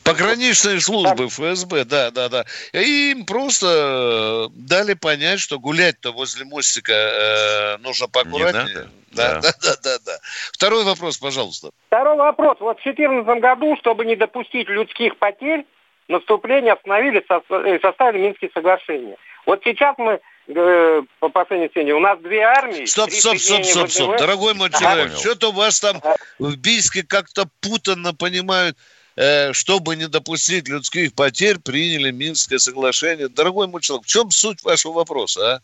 Пограничные 0.04 0.80
службы 0.80 1.28
ФСБ, 1.28 1.86
да, 1.86 2.12
да, 2.12 2.30
да. 2.30 2.46
И 2.74 3.12
им 3.12 3.26
просто 3.26 4.50
дали 4.54 4.94
понять, 4.94 5.40
что 5.40 5.60
гулять-то 5.60 6.12
возле 6.12 6.46
мостика 6.46 6.94
э, 6.94 7.78
нужно 7.78 8.08
поаккуратнее. 8.08 8.88
Да, 9.12 9.40
да, 9.42 9.52
да, 9.62 9.76
да, 9.84 9.98
да. 10.06 10.18
Второй 10.52 10.84
вопрос, 10.84 11.18
пожалуйста. 11.18 11.70
Второй 11.88 12.18
вопрос. 12.18 12.58
Вот 12.60 12.80
в 12.80 12.84
2014 12.84 13.42
году, 13.42 13.76
чтобы 13.78 14.06
не 14.06 14.16
допустить 14.16 14.68
людских 14.68 15.18
потерь, 15.18 15.66
наступление 16.08 16.74
остановили, 16.74 17.24
э, 17.28 17.80
составили 17.82 18.24
Минские 18.24 18.52
соглашения. 18.54 19.16
Вот 19.46 19.62
сейчас 19.64 19.96
мы 19.98 20.20
э, 20.48 21.02
по 21.20 21.30
последней 21.30 21.70
цене. 21.70 21.94
У 21.94 22.00
нас 22.00 22.20
две 22.20 22.42
армии. 22.42 22.86
Стоп, 22.86 23.12
стоп, 23.12 23.38
стоп, 23.38 23.66
стоп, 23.66 23.90
стоп. 23.90 24.18
Дорогой 24.18 24.54
мой 24.54 24.70
человек, 24.70 25.08
ага. 25.08 25.18
что-то 25.18 25.50
у 25.50 25.54
вас 25.54 25.80
там 25.80 26.02
в 26.40 26.56
Бийске 26.58 27.04
как-то 27.04 27.46
путанно 27.62 28.14
понимают. 28.14 28.78
Э, 29.18 29.54
чтобы 29.54 29.96
не 29.96 30.10
допустить 30.10 30.68
людских 30.68 31.14
потерь, 31.16 31.60
приняли 31.60 32.12
Минское 32.12 32.60
соглашение. 32.60 33.30
Дорогой 33.30 33.68
мой 33.68 33.82
человек, 33.82 34.06
в 34.06 34.10
чем 34.10 34.30
суть 34.30 34.62
вашего 34.64 34.92
вопроса, 34.92 35.56
а? 35.56 35.62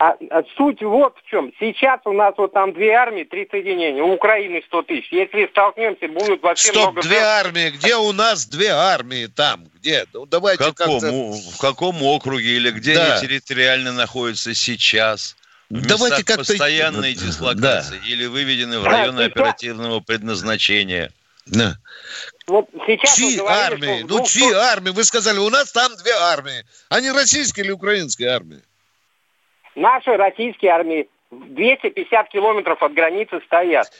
А, 0.00 0.14
а 0.30 0.42
суть 0.56 0.80
вот 0.80 1.16
в 1.16 1.28
чем. 1.28 1.52
Сейчас 1.58 2.00
у 2.04 2.12
нас 2.12 2.32
вот 2.36 2.52
там 2.52 2.72
две 2.72 2.92
армии, 2.92 3.24
три 3.24 3.48
соединения. 3.50 4.00
У 4.00 4.12
Украины 4.12 4.62
100 4.64 4.82
тысяч. 4.82 5.10
Если 5.10 5.48
столкнемся, 5.48 6.06
будет 6.06 6.40
вообще 6.40 6.68
Стоп, 6.68 6.92
много... 6.92 7.02
две 7.02 7.18
армии. 7.18 7.70
Где 7.70 7.96
у 7.96 8.12
нас 8.12 8.46
две 8.46 8.68
армии 8.68 9.26
там? 9.26 9.64
Где? 9.74 10.04
Ну, 10.12 10.24
давайте 10.24 10.62
в 10.62 10.72
каком, 10.72 11.00
в 11.00 11.58
каком 11.60 12.00
округе 12.04 12.48
или 12.48 12.70
где 12.70 12.94
да. 12.94 13.14
они 13.14 13.26
территориально 13.26 13.90
находятся 13.90 14.54
сейчас? 14.54 15.36
В 15.68 15.84
давайте 15.84 16.22
как-то... 16.22 16.44
постоянной 16.44 17.14
дислокации 17.14 17.98
да. 17.98 18.08
или 18.08 18.26
выведены 18.26 18.78
в 18.78 18.84
районы 18.84 19.22
оперативного 19.22 19.98
предназначения. 19.98 21.10
Да. 21.46 21.76
Вот 22.46 22.68
сейчас 22.86 23.16
чьи 23.16 23.36
говорили, 23.36 23.64
армии? 23.64 24.06
Ну, 24.08 24.24
чьи 24.24 24.52
армии? 24.52 24.90
Вы 24.90 25.02
сказали, 25.02 25.38
у 25.38 25.50
нас 25.50 25.72
там 25.72 25.90
две 25.96 26.12
армии. 26.12 26.64
Они 26.88 27.10
российские 27.10 27.64
или 27.64 27.72
украинские 27.72 28.28
армии? 28.28 28.62
Наши 29.78 30.16
российские 30.16 30.72
армии 30.72 31.08
250 31.30 32.28
километров 32.30 32.82
от 32.82 32.92
границы 32.94 33.40
стоят. 33.46 33.92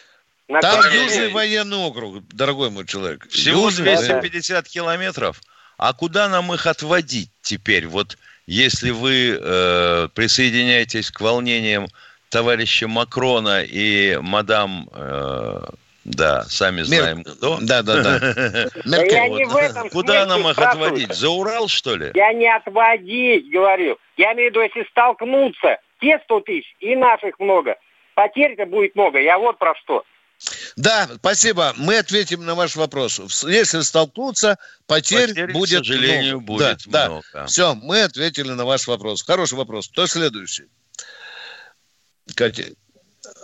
На 0.49 0.61
там 0.61 0.81
Южный 0.93 1.31
военный 1.31 1.77
округ, 1.77 2.27
дорогой 2.29 2.71
мой 2.71 2.85
человек. 2.85 3.29
Всего 3.29 3.67
Южный 3.67 3.85
250 3.85 4.51
военный. 4.51 4.69
километров. 4.69 5.41
А 5.77 5.93
куда 5.93 6.29
нам 6.29 6.53
их 6.53 6.67
отводить 6.67 7.31
теперь? 7.43 7.87
Вот 7.87 8.19
если 8.47 8.91
вы 8.91 9.39
э, 9.41 10.09
присоединяетесь 10.15 11.13
к 11.13 11.21
волнениям 11.21 11.87
товарища 12.29 12.89
Макрона 12.89 13.63
и 13.63 14.19
мадам 14.21 14.89
э, 14.93 15.61
да, 16.09 16.45
сами 16.45 16.83
знаем 16.83 17.19
Мер... 17.19 17.35
кто. 17.35 17.59
Да, 17.61 17.83
да, 17.83 18.03
да. 18.03 18.15
Я 18.85 19.29
не 19.29 19.45
в 19.45 19.57
этом 19.57 19.89
Куда 19.91 20.27
нам 20.27 20.49
их 20.49 20.59
отводить? 20.59 21.15
За 21.15 21.29
Урал, 21.29 21.69
что 21.69 21.97
ли? 21.97 22.13
Я 22.15 22.33
не 22.33 22.51
отводить, 22.53 23.51
говорю. 23.51 23.99
Я 24.17 24.33
имею 24.33 24.51
в 24.51 24.55
виду, 24.55 24.63
если 24.63 24.89
столкнуться, 24.91 25.79
те 26.01 26.19
100 26.25 26.41
тысяч 26.41 26.75
и 26.81 26.97
наших 26.97 27.39
много, 27.39 27.77
потерь-то 28.15 28.67
будет 28.67 28.95
много. 28.95 29.21
Я 29.21 29.39
вот 29.39 29.59
про 29.59 29.75
что. 29.77 30.05
Да, 30.77 31.09
спасибо. 31.17 31.75
Мы 31.77 31.99
ответим 31.99 32.45
на 32.45 32.55
ваш 32.55 32.77
вопрос. 32.77 33.45
Если 33.45 33.81
столкнуться, 33.81 34.57
потерь, 34.87 35.29
потерь 35.29 35.53
будет 35.53 35.83
к 35.83 35.87
сожалению, 35.87 36.37
много. 36.37 36.47
будет 36.47 36.79
да, 36.87 37.09
много. 37.09 37.27
Да. 37.33 37.47
Все, 37.47 37.75
мы 37.75 38.03
ответили 38.03 38.53
на 38.53 38.65
ваш 38.65 38.87
вопрос. 38.87 39.23
Хороший 39.25 39.59
вопрос. 39.59 39.89
Кто 39.89 40.07
следующий? 40.07 40.67
Катя. 42.35 42.65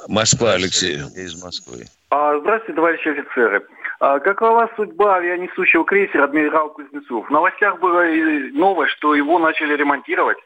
Москва, 0.08 0.52
Алексей. 0.54 0.96
Из 0.96 1.34
Москвы. 1.42 1.88
А, 2.16 2.38
здравствуйте, 2.38 2.76
товарищи 2.76 3.08
офицеры. 3.08 3.66
А, 3.98 4.20
какова 4.20 4.70
судьба 4.76 5.16
авианесущего 5.16 5.84
крейсера 5.84 6.24
«Адмирал 6.24 6.70
Кузнецов»? 6.70 7.26
В 7.26 7.32
новостях 7.32 7.80
было 7.80 8.04
новость, 8.52 8.92
что 8.92 9.16
его 9.16 9.40
начали 9.40 9.74
ремонтировать. 9.76 10.38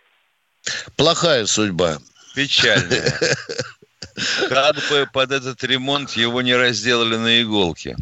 Плохая 0.96 1.44
судьба. 1.44 1.98
Печальная. 2.35 3.12
Как 4.48 4.76
бы 4.88 5.07
под 5.12 5.31
этот 5.31 5.62
ремонт 5.62 6.12
его 6.12 6.40
не 6.40 6.57
разделали 6.57 7.16
на 7.16 7.42
иголки. 7.42 7.96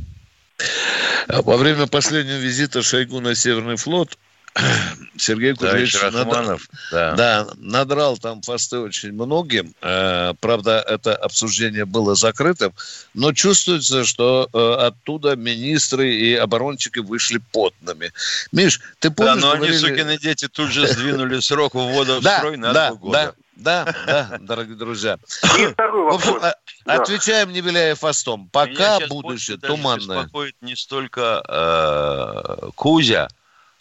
Во 1.26 1.56
время 1.56 1.88
последнего 1.88 2.36
визита 2.36 2.82
Шойгу 2.82 3.18
на 3.20 3.34
Северный 3.34 3.76
флот 3.76 4.16
Сергей 5.16 5.54
Кузьмич 5.54 5.94
над... 6.02 6.60
да. 6.90 7.14
Да, 7.14 7.46
надрал 7.56 8.16
там 8.16 8.40
посты 8.40 8.78
очень 8.78 9.12
многим. 9.12 9.74
Э, 9.82 10.34
правда, 10.40 10.82
это 10.86 11.14
обсуждение 11.14 11.84
было 11.84 12.14
закрытым, 12.14 12.72
но 13.14 13.32
чувствуется, 13.32 14.04
что 14.04 14.48
э, 14.52 14.86
оттуда 14.86 15.36
министры 15.36 16.14
и 16.14 16.34
оборонщики 16.34 17.00
вышли 17.00 17.40
потными. 17.52 18.12
Миш, 18.52 18.80
ты 18.98 19.10
помнишь... 19.10 19.42
Да, 19.42 19.48
но 19.48 19.56
говорили... 19.56 19.76
они, 19.76 19.86
сукины 19.86 20.18
дети, 20.18 20.48
тут 20.48 20.70
же 20.70 20.86
сдвинули 20.86 21.40
срок 21.40 21.74
ввода 21.74 22.20
в 22.20 22.24
строй 22.38 22.56
на 22.56 22.72
два 22.72 22.94
года. 22.94 23.34
Да, 23.56 23.94
да, 24.06 24.38
дорогие 24.40 24.76
друзья. 24.76 25.18
И 25.58 25.66
второй 25.66 26.12
вопрос. 26.12 26.42
Да. 26.42 26.54
отвечаем, 26.84 27.52
не 27.52 27.62
виляя 27.62 27.94
фастом. 27.94 28.48
Пока 28.50 29.00
будущее 29.08 29.56
туманное. 29.56 30.24
беспокоит 30.24 30.56
не 30.60 30.76
столько 30.76 31.42
э, 31.48 32.70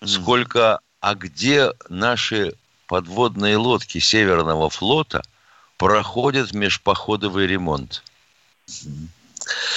Сколько 0.04 0.80
а 1.06 1.14
где 1.14 1.70
наши 1.88 2.54
подводные 2.88 3.58
лодки 3.58 4.00
Северного 4.00 4.72
флота 4.72 5.22
проходят 5.78 6.52
межпоходовый 6.52 7.46
ремонт. 7.46 8.02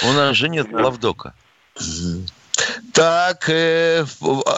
У 0.03 0.11
нас 0.11 0.35
же 0.35 0.49
нет 0.49 0.71
плавдока. 0.71 1.35
Так, 2.95 3.47
э, 3.47 4.01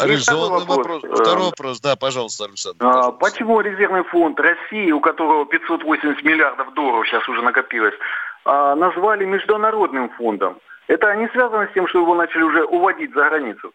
резонный 0.04 0.66
вопрос. 0.66 1.04
вопрос. 1.04 1.20
Второй 1.20 1.46
вопрос, 1.48 1.82
да, 1.82 1.98
пожалуйста, 1.98 2.46
Александр. 2.46 2.86
А, 2.86 3.12
почему 3.12 3.60
резервный 3.60 4.06
фонд 4.06 4.40
России, 4.40 4.92
у 4.92 5.02
которого 5.02 5.46
580 5.46 6.24
миллиардов 6.24 6.74
долларов 6.74 7.06
сейчас 7.06 7.28
уже 7.28 7.42
накопилось, 7.42 7.96
а, 8.46 8.76
назвали 8.76 9.26
международным 9.26 10.10
фондом? 10.12 10.58
Это 10.88 11.14
не 11.16 11.28
связано 11.30 11.68
с 11.68 11.74
тем, 11.74 11.88
что 11.90 12.00
его 12.00 12.16
начали 12.16 12.44
уже 12.44 12.64
уводить 12.64 13.14
за 13.14 13.28
границу? 13.28 13.74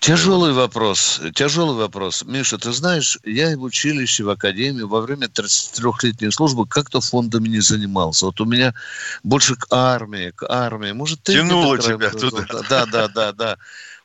Тяжелый 0.00 0.54
вопрос, 0.54 1.20
тяжелый 1.34 1.76
вопрос. 1.76 2.24
Миша, 2.24 2.56
ты 2.56 2.72
знаешь, 2.72 3.18
я 3.22 3.54
в 3.54 3.62
училище, 3.62 4.24
в 4.24 4.30
академии 4.30 4.80
во 4.80 5.02
время 5.02 5.26
33-летней 5.26 6.30
службы 6.30 6.66
как-то 6.66 7.02
фондами 7.02 7.48
не 7.48 7.60
занимался. 7.60 8.24
Вот 8.24 8.40
у 8.40 8.46
меня 8.46 8.72
больше 9.22 9.56
к 9.56 9.66
армии, 9.70 10.30
к 10.30 10.46
армии. 10.48 10.92
Может, 10.92 11.22
ты... 11.22 11.34
Тянуло 11.34 11.76
тебя 11.78 12.08
туда. 12.10 12.46
Да, 12.70 12.86
да, 12.86 13.08
да, 13.08 13.32
да. 13.32 13.58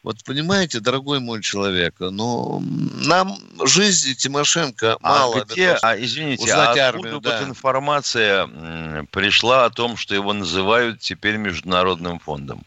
Вот 0.04 0.22
понимаете, 0.26 0.82
дорогой 0.82 1.22
мой 1.22 1.42
человек, 1.42 1.96
ну, 2.00 2.62
нам 3.06 3.38
жизни 3.64 4.14
Тимошенко 4.14 4.98
а 5.02 5.10
мало. 5.10 5.46
Где, 5.46 5.78
а, 5.82 5.98
извините, 5.98 6.52
а 6.52 6.72
откуда 6.72 6.88
армию, 6.88 7.14
вот 7.16 7.24
да. 7.24 7.42
информация 7.44 8.48
пришла 9.12 9.64
о 9.64 9.70
том, 9.70 9.96
что 9.96 10.14
его 10.14 10.34
называют 10.34 11.00
теперь 11.00 11.38
Международным 11.38 12.20
фондом? 12.20 12.66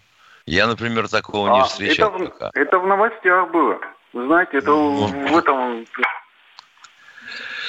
Я, 0.49 0.67
например, 0.67 1.09
такого 1.09 1.53
а, 1.53 1.59
не 1.59 1.65
встречал 1.65 2.17
это, 2.17 2.31
пока. 2.31 2.51
Это 2.55 2.79
в 2.79 2.87
новостях 2.87 3.51
было. 3.51 3.79
Вы 4.15 4.27
знаете, 4.27 4.59
это 4.59 4.71
ну, 4.71 5.07
в 5.07 5.37
этом... 5.37 5.85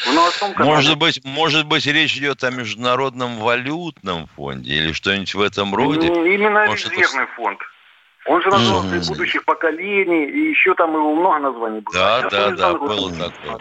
В 0.05 0.13
новостном 0.13 0.53
канале. 0.53 0.75
Может 0.75 0.97
быть, 0.97 1.25
может 1.25 1.65
быть, 1.65 1.85
речь 1.87 2.15
идет 2.15 2.41
о 2.45 2.51
международном 2.51 3.39
валютном 3.39 4.27
фонде 4.27 4.71
или 4.71 4.93
что-нибудь 4.93 5.35
в 5.35 5.41
этом 5.41 5.75
роде? 5.75 6.07
Ну, 6.07 6.23
именно 6.23 6.67
может, 6.67 6.89
резервный 6.89 7.23
это... 7.23 7.33
фонд. 7.33 7.59
Он 8.25 8.41
же 8.41 8.49
назывался 8.49 8.95
mm-hmm. 8.95 9.07
будущих 9.09 9.43
поколений, 9.43 10.29
и 10.29 10.49
еще 10.49 10.73
там 10.75 10.93
его 10.93 11.15
много 11.15 11.39
названий 11.39 11.81
было. 11.81 11.93
Да, 11.93 12.17
а 12.19 12.29
да, 12.29 12.51
да, 12.51 12.73
было 12.75 13.11
такое. 13.11 13.59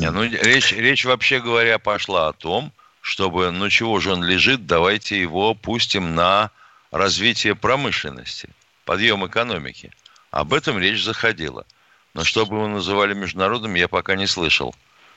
Не, 0.00 0.10
ну, 0.10 0.22
речь, 0.22 0.72
речь, 0.72 1.04
вообще 1.04 1.40
говоря, 1.40 1.78
пошла 1.78 2.28
о 2.28 2.32
том, 2.32 2.72
чтобы, 3.02 3.50
ну 3.50 3.68
чего 3.68 4.00
же 4.00 4.12
он 4.12 4.24
лежит, 4.24 4.64
давайте 4.64 5.20
его 5.20 5.54
пустим 5.54 6.14
на 6.14 6.50
развитие 6.90 7.54
промышленности, 7.54 8.50
подъем 8.84 9.26
экономики. 9.26 9.92
Об 10.30 10.52
этом 10.52 10.78
речь 10.78 11.02
заходила. 11.02 11.66
Но 12.14 12.24
чтобы 12.24 12.56
его 12.56 12.68
называли 12.68 13.14
международным, 13.14 13.74
я 13.74 13.88
пока 13.88 14.16
не 14.16 14.26
слышал. 14.26 14.74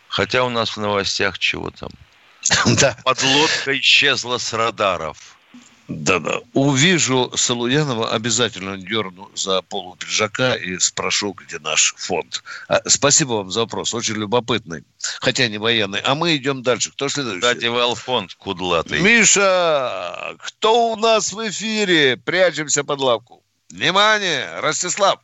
Хотя 0.07 0.43
у 0.43 0.49
нас 0.49 0.75
в 0.75 0.77
новостях 0.77 1.39
чего 1.39 1.71
там. 1.71 1.89
Да. 2.79 2.97
Подлодка 3.03 3.77
исчезла 3.79 4.37
с 4.37 4.53
радаров. 4.53 5.30
Да-да. 5.97 6.39
Увижу 6.53 7.31
Салуянова, 7.35 8.11
обязательно 8.11 8.77
дерну 8.77 9.29
за 9.35 9.61
полу 9.61 9.95
пиджака 9.95 10.55
и 10.55 10.77
спрошу, 10.77 11.33
где 11.33 11.59
наш 11.59 11.93
фонд. 11.97 12.43
А, 12.67 12.81
спасибо 12.87 13.33
вам 13.33 13.51
за 13.51 13.61
вопрос, 13.61 13.93
очень 13.93 14.15
любопытный, 14.15 14.83
хотя 15.19 15.47
не 15.47 15.57
военный. 15.57 15.99
А 16.03 16.15
мы 16.15 16.35
идем 16.35 16.63
дальше. 16.63 16.91
Кто 16.91 17.09
следующий? 17.09 17.41
Кстати, 17.41 17.65
Валфонд 17.65 18.33
кудлатый. 18.35 19.01
Миша, 19.01 20.35
кто 20.39 20.91
у 20.93 20.95
нас 20.95 21.33
в 21.33 21.49
эфире? 21.49 22.17
Прячемся 22.17 22.83
под 22.83 22.99
лавку. 22.99 23.43
Внимание, 23.69 24.59
Ростислав. 24.59 25.19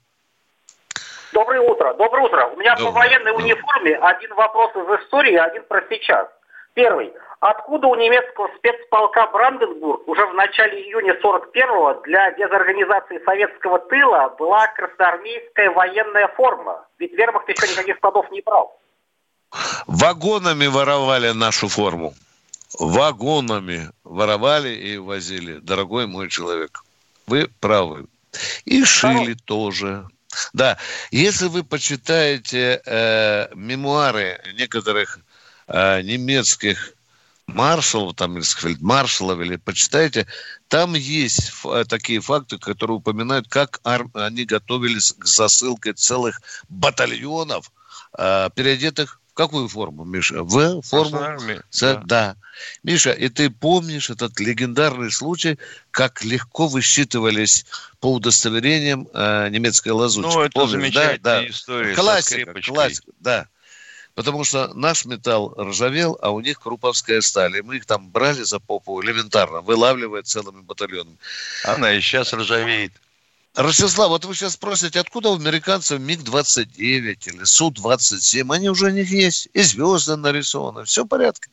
Доброе 1.33 1.61
утро. 1.61 1.93
Доброе 1.93 2.25
утро. 2.25 2.47
У 2.47 2.57
меня 2.57 2.75
Доброе. 2.75 2.91
по 2.91 2.99
военной 2.99 3.31
униформе 3.31 3.95
один 3.97 4.33
вопрос 4.35 4.71
из 4.75 5.03
истории, 5.03 5.35
один 5.35 5.63
про 5.63 5.83
сейчас. 5.89 6.27
Первый. 6.77 7.11
Откуда 7.39 7.87
у 7.87 7.95
немецкого 7.95 8.49
спецполка 8.55 9.25
Бранденбург 9.33 10.07
уже 10.07 10.23
в 10.27 10.35
начале 10.35 10.79
июня 10.83 11.15
41-го 11.23 12.01
для 12.03 12.31
дезорганизации 12.33 13.19
советского 13.25 13.79
тыла 13.79 14.29
была 14.37 14.67
красноармейская 14.67 15.71
военная 15.71 16.27
форма? 16.37 16.85
Ведь 16.99 17.13
вермахт 17.13 17.49
еще 17.49 17.67
никаких 17.71 17.97
складов 17.97 18.29
не 18.29 18.41
брал. 18.41 18.79
Вагонами 19.87 20.67
воровали 20.67 21.31
нашу 21.31 21.67
форму. 21.67 22.13
Вагонами 22.77 23.89
воровали 24.03 24.69
и 24.69 24.99
возили, 24.99 25.53
дорогой 25.57 26.05
мой 26.05 26.29
человек. 26.29 26.83
Вы 27.25 27.49
правы. 27.59 28.05
И 28.65 28.83
шили 28.83 29.33
тоже. 29.33 30.05
Да, 30.53 30.77
если 31.09 31.47
вы 31.47 31.63
почитаете 31.63 32.81
э, 32.85 33.47
мемуары 33.55 34.39
некоторых 34.53 35.17
э, 35.67 36.01
немецких 36.01 36.93
маршалов, 37.47 38.15
там, 38.15 38.37
или 38.37 38.43
фельдмаршалов, 38.43 39.39
или 39.39 39.55
почитайте, 39.55 40.27
там 40.67 40.95
есть 40.95 41.51
э, 41.65 41.85
такие 41.87 42.19
факты, 42.19 42.57
которые 42.57 42.97
упоминают, 42.97 43.47
как 43.47 43.79
ар- 43.85 44.09
они 44.13 44.45
готовились 44.45 45.13
к 45.17 45.25
засылке 45.25 45.93
целых 45.93 46.41
батальонов, 46.69 47.71
э, 48.17 48.49
переодетых 48.53 49.21
в 49.31 49.33
какую 49.33 49.69
форму, 49.69 50.03
Миша? 50.03 50.43
В 50.43 50.81
форму 50.81 51.19
Ц- 51.69 51.93
да. 51.93 52.03
да. 52.05 52.35
Миша, 52.83 53.11
и 53.11 53.29
ты 53.29 53.49
помнишь 53.49 54.09
этот 54.09 54.39
легендарный 54.39 55.11
случай, 55.11 55.57
как 55.91 56.23
легко 56.25 56.67
высчитывались 56.67 57.65
по 57.99 58.13
удостоверениям 58.13 59.07
э, 59.13 59.49
немецкая 59.49 59.91
лазутчика? 59.91 60.37
Ну, 60.37 60.41
это 60.41 60.51
Помнишь, 60.53 60.71
замечательная 60.71 61.17
да? 61.19 61.41
Да. 61.41 61.47
история 61.47 61.93
Классика, 61.95 62.61
классика, 62.61 63.11
да. 63.19 63.47
Потому 64.17 64.43
что 64.43 64.73
наш 64.73 65.05
металл 65.05 65.53
ржавел, 65.59 66.17
а 66.23 66.31
у 66.31 66.39
них 66.39 66.59
круповская 66.59 67.21
сталь. 67.21 67.57
И 67.57 67.61
мы 67.61 67.75
их 67.75 67.85
там 67.85 68.09
брали 68.09 68.41
за 68.41 68.59
попу 68.59 68.99
элементарно, 69.03 69.61
вылавливая 69.61 70.23
целыми 70.23 70.61
батальонами. 70.61 71.17
Она 71.63 71.93
и 71.93 72.01
сейчас 72.01 72.33
ржавеет. 72.33 72.93
Ростислав, 73.53 74.09
вот 74.09 74.25
вы 74.25 74.33
сейчас 74.33 74.53
спросите, 74.53 74.99
откуда 74.99 75.29
у 75.29 75.35
американцев 75.35 75.99
МиГ-29 75.99 77.27
или 77.27 77.43
Су-27? 77.43 78.51
Они 78.51 78.71
уже 78.71 78.87
у 78.87 78.89
них 78.89 79.11
есть. 79.11 79.49
И 79.53 79.61
звезды 79.61 80.15
нарисованы. 80.15 80.85
Все 80.85 81.03
в 81.03 81.07
порядке. 81.07 81.51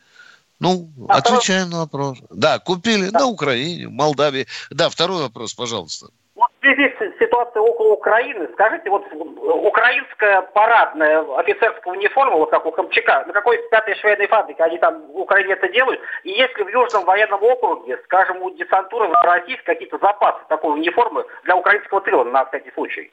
Ну, 0.59 0.90
А 1.11 1.18
отвечаем 1.18 1.68
на 1.68 1.81
вопрос. 1.81 2.16
Да, 2.31 2.59
купили 2.61 3.11
на 3.11 3.27
Украине, 3.27 3.88
в 3.88 3.92
Молдавии. 3.92 4.46
Да, 4.70 4.88
второй 4.88 5.20
вопрос, 5.20 5.53
пожалуйста. 5.53 6.07
Вот 6.44 6.50
в 6.61 6.74
связи 6.74 6.94
с 6.98 7.18
ситуацией 7.18 7.62
около 7.62 7.92
Украины, 7.92 8.48
скажите, 8.52 8.90
вот 8.90 9.04
украинская 9.12 10.42
парадная 10.42 11.20
офицерская 11.38 11.94
униформа, 11.94 12.37
вот 12.37 12.50
как 12.50 12.66
у 12.66 12.72
Камчака, 12.72 13.24
на 13.26 13.33
какой 13.33 13.59
пятой 13.70 13.94
швейной 13.96 14.26
фабрике 14.26 14.62
они 14.62 14.78
там 14.78 15.07
в 15.07 15.20
Украине 15.20 15.54
это 15.54 15.68
делают? 15.68 16.00
И 16.24 16.30
если 16.30 16.62
в 16.62 16.68
Южном 16.68 17.04
военном 17.04 17.42
округе, 17.42 17.98
скажем, 18.04 18.42
у 18.42 18.50
десантуры 18.50 19.11
российской 19.22 19.64
какие-то 19.64 19.98
запасы 19.98 20.40
такой 20.48 20.74
униформы 20.74 21.24
для 21.44 21.57
украинского 21.57 22.00
тыла 22.00 22.24
на 22.24 22.44
всякий 22.46 22.72
случай? 22.72 23.12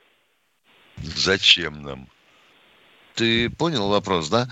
Зачем 0.97 1.83
нам? 1.83 2.07
Ты 3.21 3.51
понял 3.51 3.87
вопрос, 3.87 4.29
да? 4.29 4.47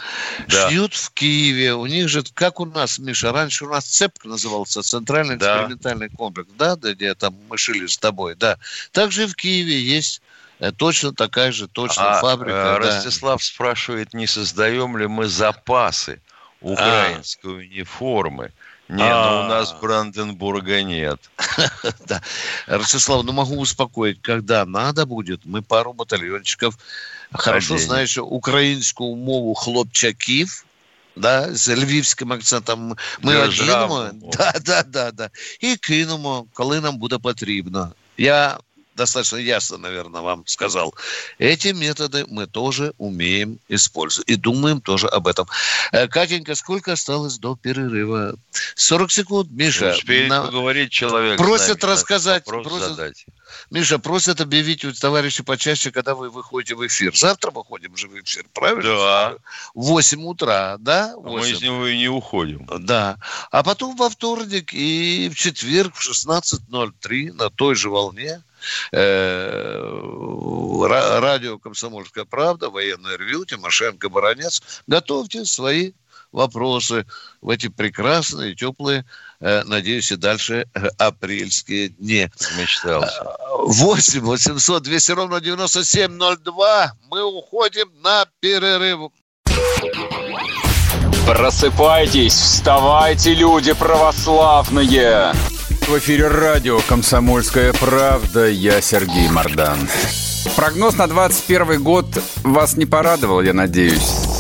Да. 0.48 0.70
Шьют 0.70 0.94
в 0.94 1.10
Киеве. 1.10 1.74
У 1.74 1.88
них 1.88 2.08
же, 2.08 2.22
как 2.36 2.60
у 2.60 2.68
нас, 2.68 3.00
Миша, 3.00 3.32
раньше 3.32 3.66
у 3.66 3.70
нас 3.70 3.84
цепка 3.86 4.28
назывался, 4.28 4.84
Центральный 4.84 5.38
Да. 5.38 5.56
экспериментальный 5.56 6.10
комплекс, 6.10 6.52
да, 6.56 6.76
да, 6.76 6.94
где 6.94 7.16
там 7.16 7.36
мы 7.50 7.58
шили 7.58 7.88
с 7.88 7.98
тобой, 7.98 8.36
да. 8.36 8.60
Также 8.92 9.24
и 9.24 9.26
в 9.26 9.34
Киеве 9.34 9.82
есть 9.82 10.22
э, 10.60 10.72
точно 10.72 11.16
такая 11.16 11.52
же 11.52 11.68
точно 11.68 12.20
А, 12.20 12.22
фабрика. 12.22 12.52
э, 12.52 12.64
да. 12.64 12.78
Ростислав 12.78 13.44
спрашивает, 13.44 14.14
не 14.14 14.28
создаем 14.28 14.98
ли 14.98 15.08
мы 15.08 15.26
запасы 15.26 16.22
украинской 16.62 17.66
униформы. 17.66 18.52
Не, 18.89 19.09
ну 19.09 19.41
у 19.45 19.49
нас 19.49 19.73
А. 19.73 19.81
Бранденбурга 19.83 20.83
нет. 20.83 21.19
Да. 22.07 22.21
Ростислав, 22.67 23.25
ну 23.25 23.33
могу 23.33 23.57
успокоить, 23.59 24.19
когда 24.23 24.67
надо 24.67 25.07
будет, 25.07 25.41
мы 25.47 25.63
пару 25.63 25.93
батальончиков, 25.93 26.75
хорошо 27.33 27.75
Оденем. 27.75 27.87
знающих 27.89 28.25
українську 28.25 29.17
мову 29.17 29.55
хлопчаків, 29.55 30.65
да, 31.17 31.55
з 31.55 31.77
львівським 31.77 32.33
акцентом, 32.33 32.97
ми 33.23 33.33
Державну 33.33 33.95
одінемо, 33.95 34.21
мову. 34.21 34.33
да, 34.39 34.53
да, 34.65 34.83
да, 34.83 35.11
да, 35.11 35.31
і 35.61 35.77
кинемо, 35.77 36.47
коли 36.53 36.81
нам 36.81 36.99
буде 36.99 37.19
потрібно. 37.19 37.93
Я 38.19 38.59
достаточно 39.00 39.38
ясно, 39.38 39.78
наверное, 39.78 40.22
вам 40.22 40.44
сказал. 40.46 40.94
Эти 41.40 41.70
методы 41.70 42.26
мы 42.30 42.48
тоже 42.48 42.94
умеем 42.98 43.60
использовать. 43.70 44.30
И 44.30 44.36
думаем 44.36 44.82
тоже 44.82 45.08
об 45.08 45.26
этом. 45.28 45.48
Э, 45.92 46.08
Катенька, 46.08 46.54
сколько 46.56 46.92
осталось 46.92 47.38
до 47.38 47.56
перерыва? 47.56 48.36
40 48.76 49.12
секунд, 49.12 49.50
Миша. 49.52 49.92
Успеет 49.92 50.30
на- 50.30 50.44
поговорить 50.46 50.92
человек. 50.92 51.38
Просят 51.38 51.82
нами, 51.82 51.92
рассказать, 51.94 52.44
просят- 52.44 52.90
задать. 52.90 53.26
Миша, 53.70 54.00
просят 54.00 54.42
объявить 54.42 54.86
у 54.86 54.94
товарища 54.94 55.44
почаще, 55.44 55.92
когда 55.92 56.16
вы 56.16 56.30
выходите 56.30 56.76
в 56.76 56.86
эфир. 56.86 57.16
Завтра 57.16 57.52
выходим 57.52 57.96
же 57.96 58.08
в 58.08 58.20
эфир, 58.20 58.46
правильно? 58.54 58.84
Да. 58.84 59.36
В 59.74 59.86
8 59.86 60.24
утра, 60.26 60.78
да? 60.80 61.14
А 61.16 61.20
Мы 61.20 61.42
из 61.42 61.54
8. 61.54 61.66
него 61.66 61.88
и 61.88 61.98
не 61.98 62.08
уходим. 62.10 62.68
Да. 62.80 63.18
А 63.52 63.64
потом 63.64 63.96
во 63.96 64.10
вторник 64.10 64.74
и 64.74 65.30
в 65.34 65.36
четверг 65.36 65.96
в 65.96 66.10
16.03 66.10 67.34
на 67.34 67.50
той 67.50 67.76
же 67.76 67.90
волне 67.90 68.42
э, 68.92 69.80
ра- 69.82 71.20
радио 71.20 71.58
«Комсомольская 71.58 72.26
правда», 72.26 72.70
военное 72.70 73.18
ревю, 73.18 73.46
Тимошенко, 73.46 74.10
Баранец. 74.10 74.62
Готовьте 74.88 75.46
свои 75.46 75.94
вопросы 76.32 77.06
в 77.42 77.50
эти 77.50 77.68
прекрасные, 77.68 78.56
теплые, 78.56 79.06
э, 79.40 79.64
надеюсь, 79.64 80.12
и 80.12 80.16
дальше 80.16 80.68
э, 80.74 80.88
апрельские 80.98 81.90
дни. 81.90 82.30
Мечтался. 82.58 83.36
8 83.66 84.22
800 84.22 84.84
200 84.84 85.12
ровно 85.12 85.42
9702. 85.42 86.94
Мы 87.10 87.24
уходим 87.24 87.90
на 88.02 88.26
перерыв. 88.40 89.12
Просыпайтесь, 91.26 92.34
вставайте, 92.34 93.36
люди 93.36 93.74
православные! 93.74 95.34
В 95.88 95.98
эфире 95.98 96.28
радио 96.28 96.80
«Комсомольская 96.88 97.74
правда». 97.74 98.48
Я 98.48 98.82
Сергей 98.82 99.30
Мордан. 99.30 99.78
Прогноз 100.56 100.96
на 100.98 101.08
21 101.08 101.84
год 101.84 102.06
вас 102.44 102.78
не 102.78 102.86
порадовал, 102.86 103.42
я 103.42 103.54
надеюсь. 103.54 104.39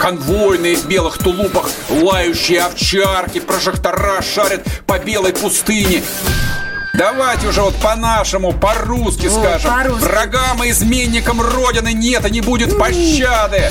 Конвойные 0.00 0.76
в 0.76 0.86
белых 0.86 1.18
тулупах, 1.18 1.70
лающие 1.88 2.62
овчарки, 2.62 3.40
прожектора 3.40 4.22
шарят 4.22 4.62
по 4.86 4.98
белой 4.98 5.32
пустыне. 5.32 6.02
Давайте 6.94 7.48
уже 7.48 7.60
вот 7.60 7.74
по-нашему, 7.76 8.52
по-русски 8.52 9.28
скажем. 9.28 9.70
по-русски. 9.70 10.04
Врагам 10.04 10.64
и 10.64 10.70
изменникам 10.70 11.40
Родины 11.40 11.92
нет 11.92 12.26
и 12.26 12.30
не 12.30 12.40
будет 12.40 12.78
пощады. 12.78 13.70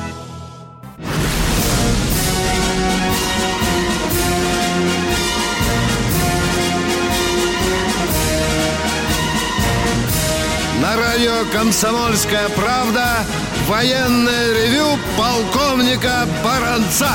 Радио 11.21 11.51
«Комсомольская 11.51 12.49
правда» 12.49 13.23
военное 13.67 14.53
ревю 14.53 14.97
полковника 15.15 16.27
Баранца. 16.43 17.11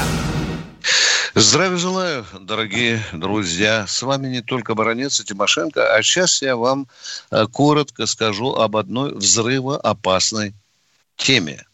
Здравия 1.34 1.76
желаю, 1.76 2.24
дорогие 2.38 3.04
друзья. 3.12 3.84
С 3.88 4.02
вами 4.02 4.28
не 4.28 4.42
только 4.42 4.76
Баранец 4.76 5.18
и 5.18 5.24
Тимошенко, 5.24 5.92
а 5.92 6.00
сейчас 6.04 6.40
я 6.40 6.54
вам 6.54 6.86
э, 7.32 7.46
коротко 7.48 8.06
скажу 8.06 8.54
об 8.54 8.76
одной 8.76 9.12
взрывоопасной 9.12 10.54
теме. 11.16 11.66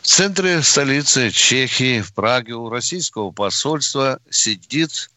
В 0.00 0.06
центре 0.06 0.62
столицы 0.62 1.30
Чехии, 1.30 2.00
в 2.00 2.14
Праге, 2.14 2.54
у 2.54 2.70
российского 2.70 3.30
посольства 3.30 4.20
сидит 4.30 5.10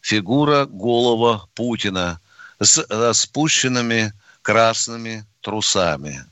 фигура 0.00 0.64
голова 0.64 1.44
Путина 1.54 2.18
с 2.60 2.82
распущенными 2.88 4.14
красными 4.46 5.24
трусами. 5.40 6.24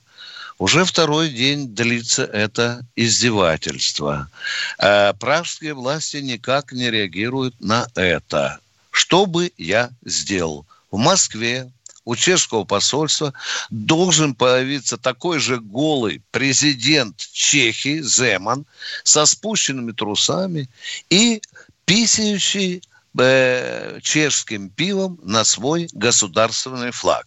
Уже 0.59 0.85
второй 0.85 1.31
день 1.31 1.75
длится 1.75 2.23
это 2.23 2.87
издевательство. 2.95 4.31
Э, 4.79 5.13
пражские 5.15 5.75
власти 5.75 6.19
никак 6.19 6.71
не 6.71 6.93
реагируют 6.93 7.61
на 7.61 7.89
это. 7.97 8.61
Что 8.93 9.27
бы 9.27 9.51
я 9.59 9.91
сделал? 10.05 10.65
В 10.93 10.97
Москве 10.97 11.73
у 12.05 12.15
чешского 12.15 12.63
посольства 12.63 13.35
должен 13.71 14.37
появиться 14.37 14.97
такой 14.97 15.41
же 15.41 15.59
голый 15.59 16.23
президент 16.31 17.17
Чехии 17.17 18.01
Земан 18.01 18.65
со 19.03 19.27
спущенными 19.27 19.91
трусами 19.91 20.69
и 21.11 21.43
писающий 21.85 22.81
э, 23.19 23.99
чешским 24.03 24.71
пивом 24.71 25.19
на 25.25 25.43
свой 25.43 25.89
государственный 25.93 26.93
флаг. 26.93 27.27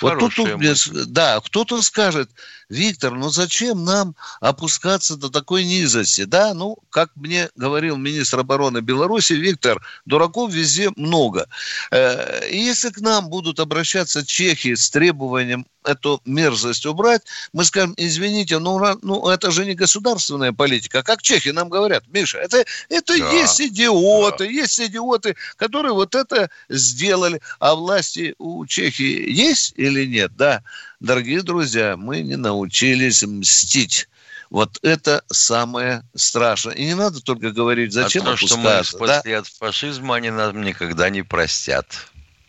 Вот 0.00 0.18
тут, 0.18 0.34
тут 0.34 0.56
мне, 0.58 0.74
да, 1.06 1.40
кто-то 1.40 1.82
скажет, 1.82 2.30
Виктор, 2.68 3.14
ну 3.14 3.30
зачем 3.30 3.84
нам 3.84 4.14
опускаться 4.40 5.16
до 5.16 5.30
такой 5.30 5.64
низости? 5.64 6.24
Да, 6.24 6.52
ну, 6.52 6.76
как 6.90 7.10
мне 7.16 7.48
говорил 7.56 7.96
министр 7.96 8.40
обороны 8.40 8.80
Беларуси, 8.80 9.32
Виктор, 9.32 9.82
дураков 10.04 10.52
везде 10.52 10.90
много. 10.96 11.48
Э, 11.90 12.46
если 12.50 12.90
к 12.90 13.00
нам 13.00 13.28
будут 13.28 13.58
обращаться 13.58 14.24
чехи 14.24 14.74
с 14.74 14.90
требованием 14.90 15.66
эту 15.82 16.20
мерзость 16.26 16.84
убрать, 16.84 17.22
мы 17.54 17.64
скажем, 17.64 17.94
извините, 17.96 18.58
ну, 18.58 18.78
ну 19.00 19.28
это 19.28 19.50
же 19.50 19.64
не 19.64 19.74
государственная 19.74 20.52
политика. 20.52 21.02
Как 21.02 21.22
чехи 21.22 21.48
нам 21.48 21.70
говорят, 21.70 22.04
Миша, 22.08 22.38
это, 22.38 22.64
это 22.90 23.18
да. 23.18 23.32
есть 23.32 23.60
идиоты, 23.60 24.44
да. 24.44 24.50
есть 24.50 24.78
идиоты, 24.78 25.36
которые 25.56 25.94
вот 25.94 26.14
это 26.14 26.50
сделали. 26.68 27.40
А 27.58 27.74
власти 27.74 28.34
у 28.38 28.66
Чехии 28.66 29.30
есть 29.30 29.72
или 29.76 30.04
нет? 30.04 30.36
Да, 30.36 30.62
дорогие 31.00 31.42
друзья, 31.42 31.96
мы 31.96 32.22
не 32.22 32.36
научились 32.36 33.22
мстить. 33.22 34.08
Вот 34.50 34.78
это 34.82 35.22
самое 35.30 36.02
страшное. 36.14 36.74
И 36.74 36.86
не 36.86 36.94
надо 36.94 37.20
только 37.20 37.50
говорить, 37.50 37.92
зачем 37.92 38.22
а 38.22 38.30
то, 38.32 38.36
что 38.36 38.56
мы 38.56 38.82
спасли 38.82 39.32
да? 39.32 39.38
от 39.38 39.46
фашизма, 39.46 40.16
они 40.16 40.30
нам 40.30 40.62
никогда 40.62 41.10
не 41.10 41.22
простят. 41.22 41.86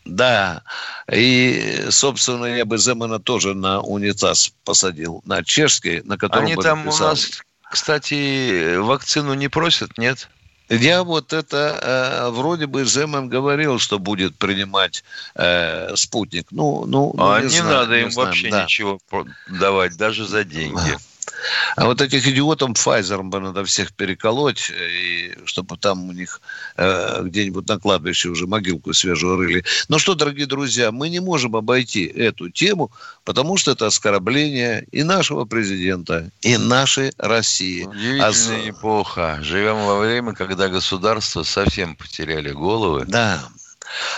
Да, 0.06 0.62
и, 1.12 1.86
собственно, 1.90 2.46
я 2.46 2.64
бы 2.64 2.78
Земана 2.78 3.18
тоже 3.18 3.54
на 3.54 3.80
унитаз 3.80 4.50
посадил, 4.64 5.22
на 5.26 5.44
чешский, 5.44 6.00
на 6.04 6.16
котором 6.16 6.46
Они 6.46 6.54
бы 6.54 6.62
там 6.62 6.84
написал. 6.84 7.08
у 7.08 7.10
нас, 7.10 7.42
кстати, 7.70 8.76
вакцину 8.76 9.34
не 9.34 9.48
просят, 9.48 9.98
нет? 9.98 10.28
Я 10.70 11.02
вот 11.02 11.32
это 11.32 11.78
э, 11.82 12.30
вроде 12.30 12.66
бы 12.66 12.84
Земан 12.84 13.28
говорил, 13.28 13.80
что 13.80 13.98
будет 13.98 14.36
принимать 14.36 15.02
э, 15.34 15.96
спутник. 15.96 16.46
Ну, 16.52 16.86
ну, 16.86 17.12
ну 17.16 17.30
а 17.30 17.40
не, 17.40 17.46
не 17.46 17.58
знаю, 17.58 17.74
надо 17.74 17.96
не 17.96 18.02
им 18.02 18.10
знаю, 18.12 18.28
вообще 18.28 18.50
да. 18.50 18.62
ничего 18.62 19.00
давать, 19.48 19.96
даже 19.96 20.26
за 20.26 20.44
деньги. 20.44 20.96
А 21.76 21.86
вот 21.86 22.00
этих 22.00 22.26
идиотам 22.26 22.72
Pfizer 22.72 23.22
бы 23.22 23.40
надо 23.40 23.64
всех 23.64 23.92
переколоть, 23.92 24.70
и 24.70 25.34
чтобы 25.44 25.76
там 25.76 26.08
у 26.08 26.12
них 26.12 26.40
э, 26.76 27.22
где-нибудь 27.22 27.68
на 27.68 27.78
кладбище 27.78 28.28
уже 28.28 28.46
могилку 28.46 28.92
свежую 28.92 29.36
рыли. 29.36 29.64
Но 29.88 29.98
что, 29.98 30.14
дорогие 30.14 30.46
друзья, 30.46 30.92
мы 30.92 31.08
не 31.08 31.20
можем 31.20 31.56
обойти 31.56 32.04
эту 32.04 32.50
тему, 32.50 32.90
потому 33.24 33.56
что 33.56 33.72
это 33.72 33.86
оскорбление 33.86 34.86
и 34.92 35.02
нашего 35.02 35.44
президента, 35.44 36.30
и 36.42 36.56
нашей 36.56 37.12
России. 37.18 37.84
Удивительная 37.84 38.66
а... 38.66 38.70
эпоха. 38.70 39.38
Живем 39.42 39.84
во 39.84 39.98
время, 39.98 40.32
когда 40.32 40.68
государства 40.68 41.42
совсем 41.42 41.96
потеряли 41.96 42.50
головы. 42.50 43.04
Да, 43.06 43.42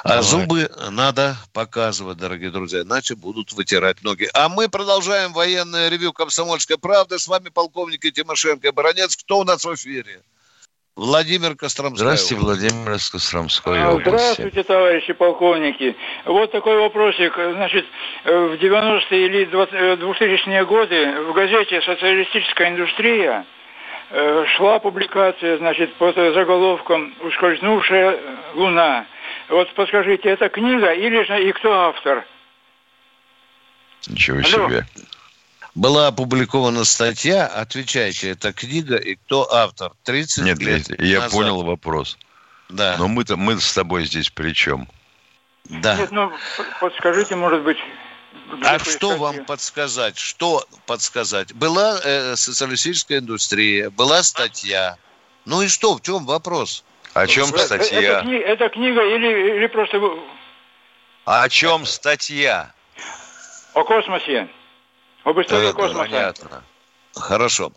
а 0.05 0.09
Давай. 0.09 0.23
зубы 0.23 0.71
надо 0.91 1.37
показывать, 1.53 2.19
дорогие 2.19 2.51
друзья, 2.51 2.83
иначе 2.83 3.15
будут 3.15 3.53
вытирать 3.53 4.03
ноги. 4.03 4.29
А 4.35 4.49
мы 4.49 4.69
продолжаем 4.69 5.33
военное 5.33 5.89
ревю 5.89 6.13
«Комсомольской 6.13 6.79
правды». 6.79 7.19
С 7.19 7.29
вами 7.29 7.49
полковники 7.49 8.11
Тимошенко 8.11 8.69
и 8.69 8.71
Баранец. 8.71 9.17
Кто 9.17 9.41
у 9.41 9.45
нас 9.45 9.65
в 9.65 9.75
эфире? 9.75 10.23
Владимир 10.95 11.57
Костромской. 11.57 12.05
Здравствуйте, 12.05 12.45
Владимир 12.45 12.85
Костромской. 12.85 13.81
А, 13.81 13.93
здравствуйте, 13.99 14.63
товарищи 14.63 15.15
полковники. 15.15 15.97
Вот 16.27 16.53
такой 16.53 16.77
вопросик. 16.77 17.33
Значит, 17.35 17.87
в 18.25 18.29
90-е 18.29 19.27
или 19.27 19.47
2000-е 19.47 20.65
годы 20.67 21.23
в 21.23 21.33
газете 21.33 21.81
«Социалистическая 21.81 22.69
индустрия» 22.69 23.47
э, 24.11 24.45
шла 24.57 24.81
публикация, 24.81 25.57
значит, 25.57 25.95
под 25.95 26.15
заголовком 26.15 27.15
«Ускользнувшая 27.23 28.21
луна». 28.55 29.07
Вот 29.49 29.75
подскажите, 29.75 30.29
это 30.29 30.49
книга 30.49 30.93
или 30.93 31.23
же 31.25 31.49
и 31.49 31.53
кто 31.53 31.73
автор? 31.73 32.25
Ничего 34.09 34.39
Алло. 34.39 34.69
себе. 34.69 34.87
Была 35.75 36.09
опубликована 36.09 36.85
статья, 36.85 37.47
отвечайте, 37.47 38.31
это 38.31 38.53
книга 38.53 38.97
и 38.97 39.15
кто 39.15 39.51
автор? 39.53 39.93
30 40.05 40.45
Нет, 40.45 40.59
лет 40.59 41.01
я 41.01 41.21
назад. 41.21 41.33
понял 41.33 41.63
вопрос. 41.63 42.19
Да. 42.69 42.97
Но 42.99 43.09
мы-то 43.09 43.37
мы 43.37 43.59
с 43.59 43.73
тобой 43.73 44.05
здесь 44.05 44.29
при 44.29 44.53
чем? 44.53 44.89
Да. 45.65 45.97
Нет, 45.97 46.11
ну 46.11 46.33
подскажите, 46.81 47.37
может 47.37 47.63
быть. 47.63 47.79
А 48.65 48.79
что 48.79 48.91
статье? 48.91 49.17
вам 49.17 49.45
подсказать? 49.47 50.19
Что 50.19 50.67
подсказать? 50.87 51.55
Была 51.55 51.99
э, 52.03 52.37
социалистическая 52.37 53.19
индустрия, 53.19 53.89
была 53.89 54.23
статья. 54.23 54.99
Ну 55.47 55.63
и 55.63 55.69
что, 55.69 55.97
в 55.97 56.03
чем 56.03 56.27
вопрос? 56.27 56.85
О 57.15 57.27
чем 57.27 57.47
статья? 57.47 58.21
Это, 58.21 58.31
это 58.31 58.69
книга 58.71 59.03
или, 59.03 59.57
или 59.57 59.67
просто... 59.67 60.01
О 61.25 61.49
чем 61.49 61.87
статья? 61.87 62.73
О 63.75 63.85
космосе. 63.85 64.49
Об 65.25 65.41
истории 65.41 65.69
да, 65.69 65.73
космоса. 65.73 66.11
Понятно. 66.11 66.65
Хорошо. 67.15 67.73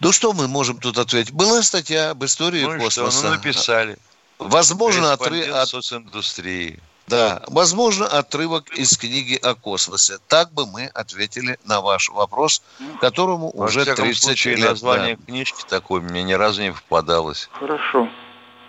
Ну 0.00 0.12
что 0.12 0.32
мы 0.32 0.48
можем 0.48 0.78
тут 0.78 0.98
ответить? 0.98 1.32
Была 1.32 1.62
статья 1.62 2.10
об 2.10 2.24
истории 2.24 2.62
Ну 2.62 2.74
и 2.74 2.76
что? 2.76 2.84
космоса. 2.84 3.26
Ну, 3.26 3.30
написали. 3.34 3.96
Возможно. 4.38 5.16
Корреспондент 5.16 5.56
от... 5.56 5.68
социндустрии. 5.68 6.80
Да, 7.10 7.42
возможно, 7.48 8.06
отрывок 8.06 8.68
из 8.70 8.96
книги 8.96 9.34
о 9.34 9.54
космосе. 9.54 10.18
Так 10.28 10.52
бы 10.52 10.64
мы 10.66 10.86
ответили 10.86 11.58
на 11.64 11.80
ваш 11.80 12.08
вопрос, 12.08 12.62
которому 13.00 13.50
Во 13.54 13.66
уже 13.66 13.82
всяком 13.82 14.04
30 14.04 14.22
случае, 14.22 14.56
лет. 14.56 14.70
название 14.70 15.16
да. 15.16 15.24
книжки 15.26 15.64
такой 15.68 16.00
мне 16.00 16.22
ни 16.22 16.32
разу 16.32 16.62
не 16.62 16.72
попадалось. 16.72 17.50
Хорошо. 17.52 18.08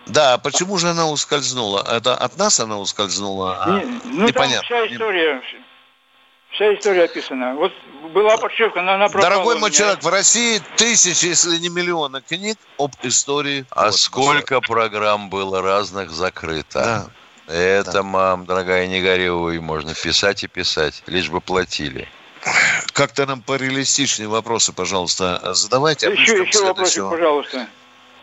Да, 0.08 0.40
почему 0.40 0.78
же 0.80 0.90
она 0.90 1.08
ускользнула? 1.08 1.86
Это 1.88 2.16
от 2.16 2.36
нас 2.38 2.60
она 2.60 2.80
ускользнула? 2.80 3.64
А, 3.64 3.70
Не- 3.70 3.86
ну, 4.06 4.28
непонятно. 4.28 4.68
там 4.68 4.88
вся 4.88 4.88
история, 4.94 5.42
вся 6.50 6.74
история 6.74 7.04
описана. 7.04 7.54
Вот 7.54 7.72
была 8.12 8.38
подшивка, 8.38 8.82
но 8.82 8.94
она 8.94 9.08
пропала. 9.08 9.30
Дорогой 9.30 9.60
мой 9.60 9.70
человек, 9.70 10.02
в 10.04 10.08
России 10.08 10.60
тысячи, 10.78 11.28
если 11.28 11.58
не 11.58 11.70
миллионы 11.70 12.22
книг 12.22 12.58
об 12.80 12.92
истории. 13.04 13.66
А 13.70 13.86
космоса. 13.86 14.04
сколько 14.04 14.62
программ 14.62 15.30
было 15.30 15.62
разных 15.62 16.10
закрыто? 16.10 16.80
Да. 16.80 17.21
Это, 17.48 17.92
Да. 17.92 18.04
мам, 18.04 18.46
дорогая, 18.46 18.88
не 18.88 19.02
горюй, 19.02 19.60
можно 19.60 19.94
писать 19.94 20.44
и 20.44 20.48
писать, 20.48 21.04
лишь 21.08 21.30
бы 21.30 21.42
платили. 21.42 22.08
Как-то 22.94 23.26
нам 23.26 23.42
пореалистичнее 23.42 24.28
вопросы, 24.30 24.74
пожалуйста, 24.74 25.54
задавайте. 25.54 26.08
а 26.08 26.12
Еще, 26.12 26.44
еще 26.44 26.64
вопросик, 26.64 26.94
следующего. 26.94 27.10
пожалуйста. 27.10 27.68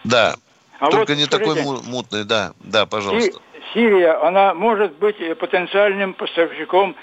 Да, 0.05 0.37
А 0.81 0.91
только 0.91 1.13
вот 1.13 1.19
не 1.19 1.25
скажите, 1.25 1.39
такой 1.55 1.63
му- 1.63 1.83
мутный, 1.83 2.25
да, 2.25 2.53
да, 2.61 2.87
пожалуйста. 2.87 3.41
Сирия, 3.75 4.15
она 4.27 4.55
может 4.55 4.95
быть 4.95 5.21
э, 5.21 5.35
потенциальным 5.35 6.15
поставщиком 6.15 6.97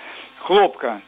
хлопка. 0.45 1.01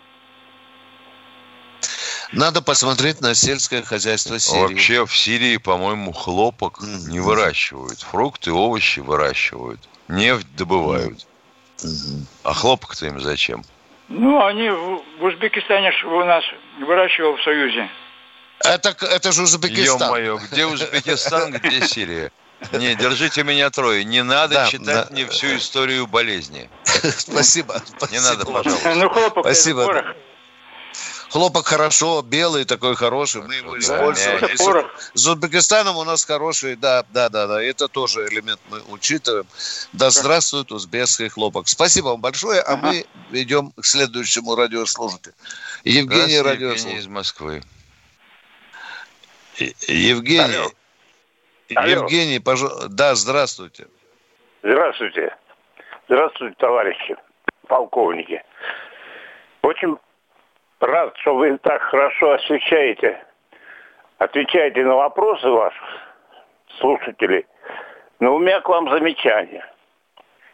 Надо 2.34 2.62
посмотреть 2.62 3.22
на 3.22 3.34
сельское 3.34 3.82
хозяйство 3.82 4.38
Сирии. 4.38 4.62
Вообще 4.62 5.06
в 5.06 5.17
Сирии, 5.17 5.58
по-моему, 5.58 6.12
хлопок 6.12 6.80
не 6.82 7.20
выращивают. 7.20 8.00
Фрукты, 8.02 8.52
овощи 8.52 9.00
выращивают. 9.00 9.80
Нефть 10.08 10.48
добывают. 10.56 11.26
А 12.43 12.54
хлопок-то 12.54 13.06
им 13.06 13.20
зачем? 13.20 13.63
Ну, 14.10 14.43
они 14.43 14.70
в, 14.70 15.02
в 15.20 15.24
Узбекистане 15.26 15.91
у 16.06 16.24
нас 16.24 16.43
выращивал 16.80 17.36
в 17.36 17.43
Союзе. 17.43 17.89
Это, 18.63 18.96
это 19.06 19.32
же 19.32 19.43
Узбекистан. 19.43 20.08
Ё-моё, 20.08 20.38
где 20.38 20.65
Узбекистан, 20.65 21.52
где 21.63 21.86
Сирия? 21.86 22.32
Не, 22.72 22.96
держите 22.96 23.43
меня 23.43 23.70
трое. 23.70 24.04
Не 24.04 24.24
надо 24.24 24.56
Да, 24.56 24.67
читать 24.67 24.86
да. 24.86 25.08
мне 25.12 25.28
всю 25.28 25.58
историю 25.58 26.08
болезни. 26.08 26.70
Спасибо. 26.84 27.76
Не 27.76 28.17
спасибо. 28.17 28.22
надо, 28.22 28.46
пожалуйста. 28.46 28.96
Ну, 28.96 29.10
хлопок 29.10 29.46
Спасибо. 29.46 30.15
Хлопок 31.30 31.66
хорошо, 31.66 32.22
белый 32.22 32.63
такой 32.63 32.96
хороший, 32.96 33.42
мы 33.42 33.56
его 33.56 33.74
Да, 33.74 33.80
используем. 33.80 34.58
Порох. 34.58 34.92
с, 35.13 35.28
Узбекистаном 35.28 35.98
у 35.98 36.04
нас 36.06 36.24
хороший, 36.24 36.76
да, 36.76 37.04
да, 37.10 37.30
да, 37.30 37.48
да, 37.48 37.62
это 37.62 37.88
тоже 37.88 38.28
элемент 38.28 38.60
мы 38.70 38.82
учитываем. 38.90 39.46
Да 39.92 40.10
здравствует 40.10 40.72
узбекский 40.72 41.28
хлопок. 41.28 41.68
Спасибо 41.68 42.08
вам 42.08 42.22
большое, 42.22 42.62
а 42.62 42.78
мы 42.78 43.06
идем 43.32 43.72
к 43.72 43.86
следующему 43.86 44.56
радиослушателю. 44.56 45.34
Евгений 45.84 46.40
радиослушатель. 46.40 46.90
Евгений 46.90 47.00
из 47.00 47.08
Москвы. 47.08 47.62
Евгений. 49.88 50.72
Алло. 51.76 51.90
Евгений, 51.90 52.40
пожалуйста. 52.40 52.88
Да, 52.88 53.16
здравствуйте. 53.16 53.88
Здравствуйте. 54.63 55.36
Здравствуйте, 56.08 56.56
товарищи 56.58 57.16
полковники. 57.68 58.42
Очень 59.62 59.98
рад, 60.80 61.18
что 61.18 61.36
вы 61.36 61.58
так 61.58 61.82
хорошо 61.82 62.34
освещаете, 62.34 63.24
отвечаете 64.18 64.84
на 64.84 64.96
вопросы 64.96 65.48
ваших 65.50 65.84
слушателей. 66.80 67.46
Но 68.20 68.36
у 68.36 68.40
меня 68.40 68.62
к 68.62 68.70
вам 68.70 68.90
замечание. 68.90 69.66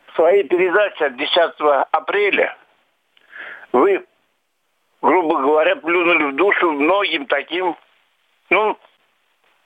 В 0.07 0.15
своей 0.15 0.43
передаче 0.43 1.05
от 1.05 1.17
10 1.17 1.35
апреля 1.91 2.55
вы, 3.71 4.05
грубо 5.01 5.41
говоря, 5.41 5.75
плюнули 5.77 6.31
в 6.31 6.35
душу 6.35 6.71
многим 6.71 7.25
таким, 7.25 7.75
ну, 8.49 8.77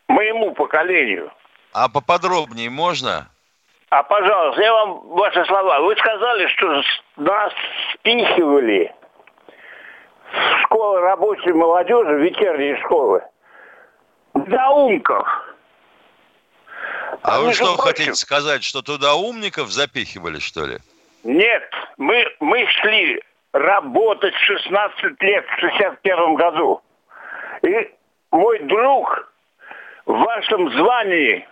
моему 0.08 0.54
поколению. 0.54 1.32
А 1.74 1.90
поподробнее 1.90 2.70
можно? 2.70 3.30
А, 3.90 4.04
пожалуйста, 4.04 4.62
я 4.62 4.74
вам 4.74 5.08
ваши 5.10 5.46
слова. 5.46 5.80
Вы 5.82 5.96
сказали, 5.96 6.48
что 6.48 6.82
нас 7.18 7.54
спихивали 7.94 8.94
школы 10.64 11.02
рабочей 11.02 11.54
молодежи, 11.54 12.14
вечерние 12.20 12.78
школы, 12.84 13.22
недоумков. 14.34 15.28
А, 17.24 17.38
А 17.38 17.40
вы 17.42 17.54
что 17.54 17.66
прочим- 17.76 17.82
хотите 17.82 18.14
сказать, 18.16 18.64
что 18.64 18.82
туда 18.82 19.16
умников 19.16 19.70
запихивали, 19.72 20.40
что 20.40 20.66
ли? 20.66 20.78
Нет, 21.24 21.64
мы, 21.98 22.26
мы 22.40 22.66
шли 22.68 23.22
работать 23.54 24.34
в 24.36 24.40
16 24.40 25.22
лет 25.22 25.46
в 25.46 25.60
61 25.60 26.36
году. 26.36 26.82
И 27.64 27.92
мой 28.32 28.60
друг 28.60 29.32
в 30.06 30.14
вашем 30.14 30.72
звании 30.74 31.48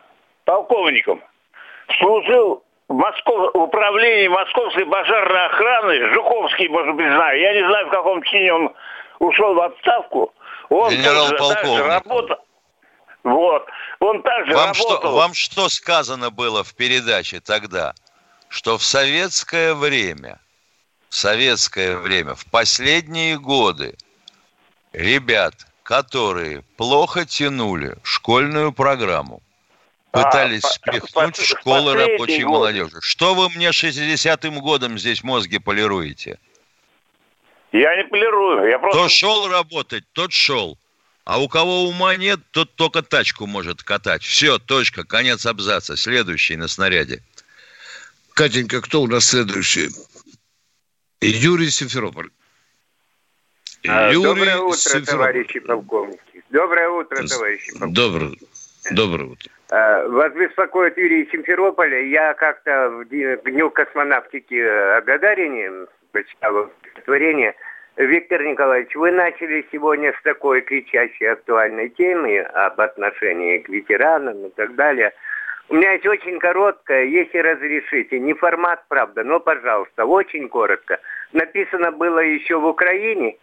полковником 0.46 1.22
служил 2.00 2.64
Москов... 2.88 3.52
в 3.54 3.58
управлении 3.58 4.28
Московской 4.28 4.86
пожарной 4.86 5.46
охраны, 5.48 6.14
Жуковский, 6.14 6.68
может 6.70 6.96
быть, 6.96 7.08
знаю. 7.08 7.40
Я 7.40 7.54
не 7.54 7.68
знаю, 7.68 7.88
в 7.88 7.92
каком 7.92 8.22
чине 8.24 8.54
он 8.54 8.74
ушел 9.20 9.56
в 9.56 9.62
отставку. 9.62 10.34
Он 10.70 10.92
Генерал-полковник. 10.92 11.86
работал. 11.86 12.38
Вот. 13.24 13.66
Он 14.00 14.22
также 14.22 14.54
Вам 14.54 14.68
работал. 14.68 14.98
что, 15.00 15.12
вам 15.12 15.34
что 15.34 15.70
сказано 15.70 16.30
было 16.30 16.64
в 16.64 16.76
передаче 16.76 17.40
тогда? 17.40 17.94
Что 18.50 18.78
в 18.78 18.84
советское 18.84 19.74
время, 19.74 20.40
в 21.10 21.16
советское 21.16 21.98
время, 21.98 22.36
в 22.36 22.46
последние 22.52 23.40
годы 23.40 23.96
ребят, 24.94 25.54
которые 25.82 26.62
плохо 26.78 27.26
тянули 27.26 27.96
школьную 28.04 28.72
программу, 28.74 29.42
пытались 30.24 30.80
по- 31.14 31.32
в 31.32 31.36
школы 31.46 31.94
рабочей 31.94 32.44
год. 32.44 32.52
молодежи. 32.54 32.98
Что 33.02 33.34
вы 33.36 33.50
мне 33.50 33.70
60-м 33.70 34.60
годом 34.60 34.98
здесь 34.98 35.24
мозги 35.24 35.60
полируете? 35.60 36.40
Я 37.72 37.96
не 37.98 38.06
полирую. 38.06 38.70
Я 38.70 38.80
просто... 38.80 39.00
Кто 39.00 39.10
шел 39.10 39.48
работать, 39.50 40.04
тот 40.14 40.32
шел. 40.32 40.78
А 41.26 41.42
у 41.42 41.50
кого 41.50 41.84
ума 41.86 42.16
нет, 42.16 42.40
тот 42.52 42.76
только 42.76 43.02
тачку 43.02 43.48
может 43.48 43.84
катать. 43.84 44.24
Все, 44.24 44.60
точка, 44.60 45.04
конец 45.04 45.46
абзаца. 45.46 45.98
Следующий 45.98 46.56
на 46.56 46.68
снаряде. 46.68 47.24
Катенька, 48.34 48.82
кто 48.82 49.02
у 49.02 49.08
нас 49.08 49.26
следующий? 49.26 49.90
Юрий 51.22 51.70
Симферополь. 51.72 52.30
А, 53.88 54.12
Юрий 54.12 54.24
Доброе 54.24 54.58
утро, 54.60 54.78
Симферополь. 54.78 55.06
товарищи 55.12 55.60
полковники. 55.60 56.44
Доброе 56.50 56.90
утро, 56.90 57.28
товарищи 57.28 57.72
полковники. 57.72 57.96
Доброе, 57.96 58.38
доброе 58.92 59.30
утро. 59.30 59.52
А, 59.78 60.08
Вас 60.08 60.32
беспокоит 60.32 60.98
Юрий 60.98 61.24
из 61.24 61.32
Симферополя. 61.32 62.00
Я 62.04 62.34
как-то 62.36 62.92
в 62.92 63.06
Дню 63.10 63.70
космонавтики 63.72 64.56
э, 64.56 64.98
о 64.98 65.02
Гагарине 65.02 65.70
прочитал 66.14 66.72
стихотворение. 66.80 67.54
Виктор 67.98 68.42
Николаевич, 68.42 68.96
вы 68.96 69.12
начали 69.12 69.68
сегодня 69.74 70.14
с 70.14 70.24
такой 70.24 70.62
кричащей 70.62 71.30
актуальной 71.30 71.90
темы 71.90 72.40
об 72.40 72.80
отношении 72.80 73.58
к 73.58 73.68
ветеранам 73.68 74.46
и 74.46 74.50
так 74.52 74.76
далее. 74.76 75.12
У 75.68 75.76
меня 75.76 75.92
есть 75.92 76.08
очень 76.08 76.40
короткое, 76.40 77.04
если 77.04 77.40
разрешите, 77.40 78.18
не 78.18 78.34
формат, 78.34 78.82
правда, 78.88 79.26
но, 79.26 79.42
пожалуйста, 79.42 80.06
очень 80.06 80.48
коротко. 80.48 81.02
Написано 81.34 81.92
было 81.92 82.20
еще 82.20 82.58
в 82.58 82.66
Украине, 82.66 83.36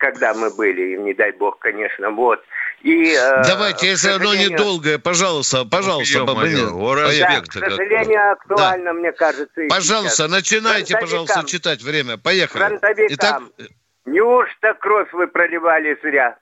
когда 0.00 0.32
мы 0.34 0.50
были, 0.50 0.94
и 0.94 0.98
не 0.98 1.14
дай 1.14 1.30
бог, 1.32 1.58
конечно, 1.58 2.10
вот. 2.10 2.42
И, 2.80 3.12
э, 3.14 3.42
Давайте, 3.46 3.88
если 3.88 4.08
оно 4.08 4.30
сожалению- 4.30 4.52
недолгое, 4.52 4.98
пожалуйста, 4.98 5.64
пожалуйста, 5.66 6.24
Бабанин. 6.24 6.70
о, 6.72 6.94
да, 6.96 7.40
к 7.42 7.52
сожалению, 7.52 8.32
актуально, 8.32 8.94
мне 8.94 9.12
кажется. 9.12 9.60
Пожалуйста, 9.68 10.24
сейчас. 10.24 10.30
начинайте, 10.30 10.96
пожалуйста, 10.98 11.44
читать 11.46 11.82
время. 11.82 12.16
Поехали. 12.16 12.62
Фронтовикам. 12.62 13.14
Итак, 13.14 13.42
Неужто 14.06 14.74
кровь 14.74 15.12
вы 15.12 15.26
проливали 15.28 15.96
зря? 16.02 16.36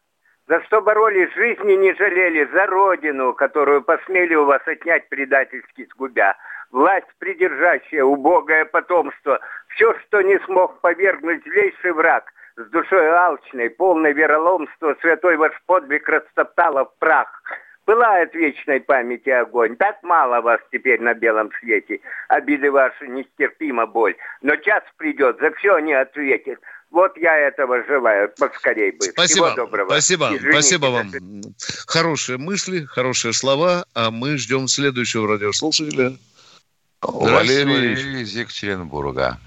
За 0.47 0.63
что 0.63 0.81
боролись, 0.81 1.35
жизни 1.35 1.73
не 1.73 1.93
жалели, 1.95 2.49
за 2.53 2.67
родину, 2.67 3.35
которую 3.35 3.83
посмели 3.83 4.35
у 4.37 4.47
вас 4.47 4.63
отнять 4.67 5.09
предательски 5.09 5.87
сгубя. 5.93 6.37
Власть 6.71 7.09
придержащая, 7.19 8.05
убогое 8.05 8.65
потомство, 8.65 9.41
все, 9.75 9.93
что 10.07 10.23
не 10.23 10.39
смог 10.47 10.81
повергнуть 10.81 11.43
злейший 11.43 11.93
враг, 11.93 12.33
с 12.59 12.71
душой 12.71 13.09
алчной, 13.09 13.71
полной 13.71 14.13
вероломства, 14.13 14.97
святой 15.01 15.37
ваш 15.37 15.53
подвиг 15.67 16.09
растоптала 16.09 16.85
в 16.85 16.99
прах. 16.99 17.29
Пылает 17.85 18.35
вечной 18.35 18.81
памяти 18.81 19.31
огонь, 19.31 19.77
так 19.77 20.03
мало 20.03 20.43
вас 20.43 20.61
теперь 20.71 21.01
на 21.01 21.15
белом 21.15 21.51
свете, 21.59 22.01
обиды 22.29 22.71
ваши 22.71 23.07
нестерпима 23.09 23.87
боль. 23.87 24.15
Но 24.43 24.57
час 24.57 24.83
придет, 24.99 25.39
за 25.41 25.53
все 25.53 25.77
они 25.77 25.95
ответят. 25.95 26.59
Вот 26.91 27.17
я 27.17 27.35
этого 27.37 27.83
желаю, 27.85 28.31
поскорей 28.39 28.91
бы. 28.93 29.05
Спасибо. 29.05 29.47
Всего 29.47 29.65
доброго. 29.65 29.89
Спасибо. 29.89 30.27
Извините, 30.27 30.53
Спасибо 30.53 30.87
вам. 30.87 31.11
Хорошие 31.87 32.39
мысли, 32.39 32.85
хорошие 32.85 33.33
слова, 33.33 33.85
а 33.95 34.11
мы 34.11 34.37
ждем 34.37 34.69
следующего 34.69 35.27
радиослушателя. 35.29 36.13
Валерий. 37.01 38.23
из 38.23 38.35
Екатеринбурга. 38.37 39.39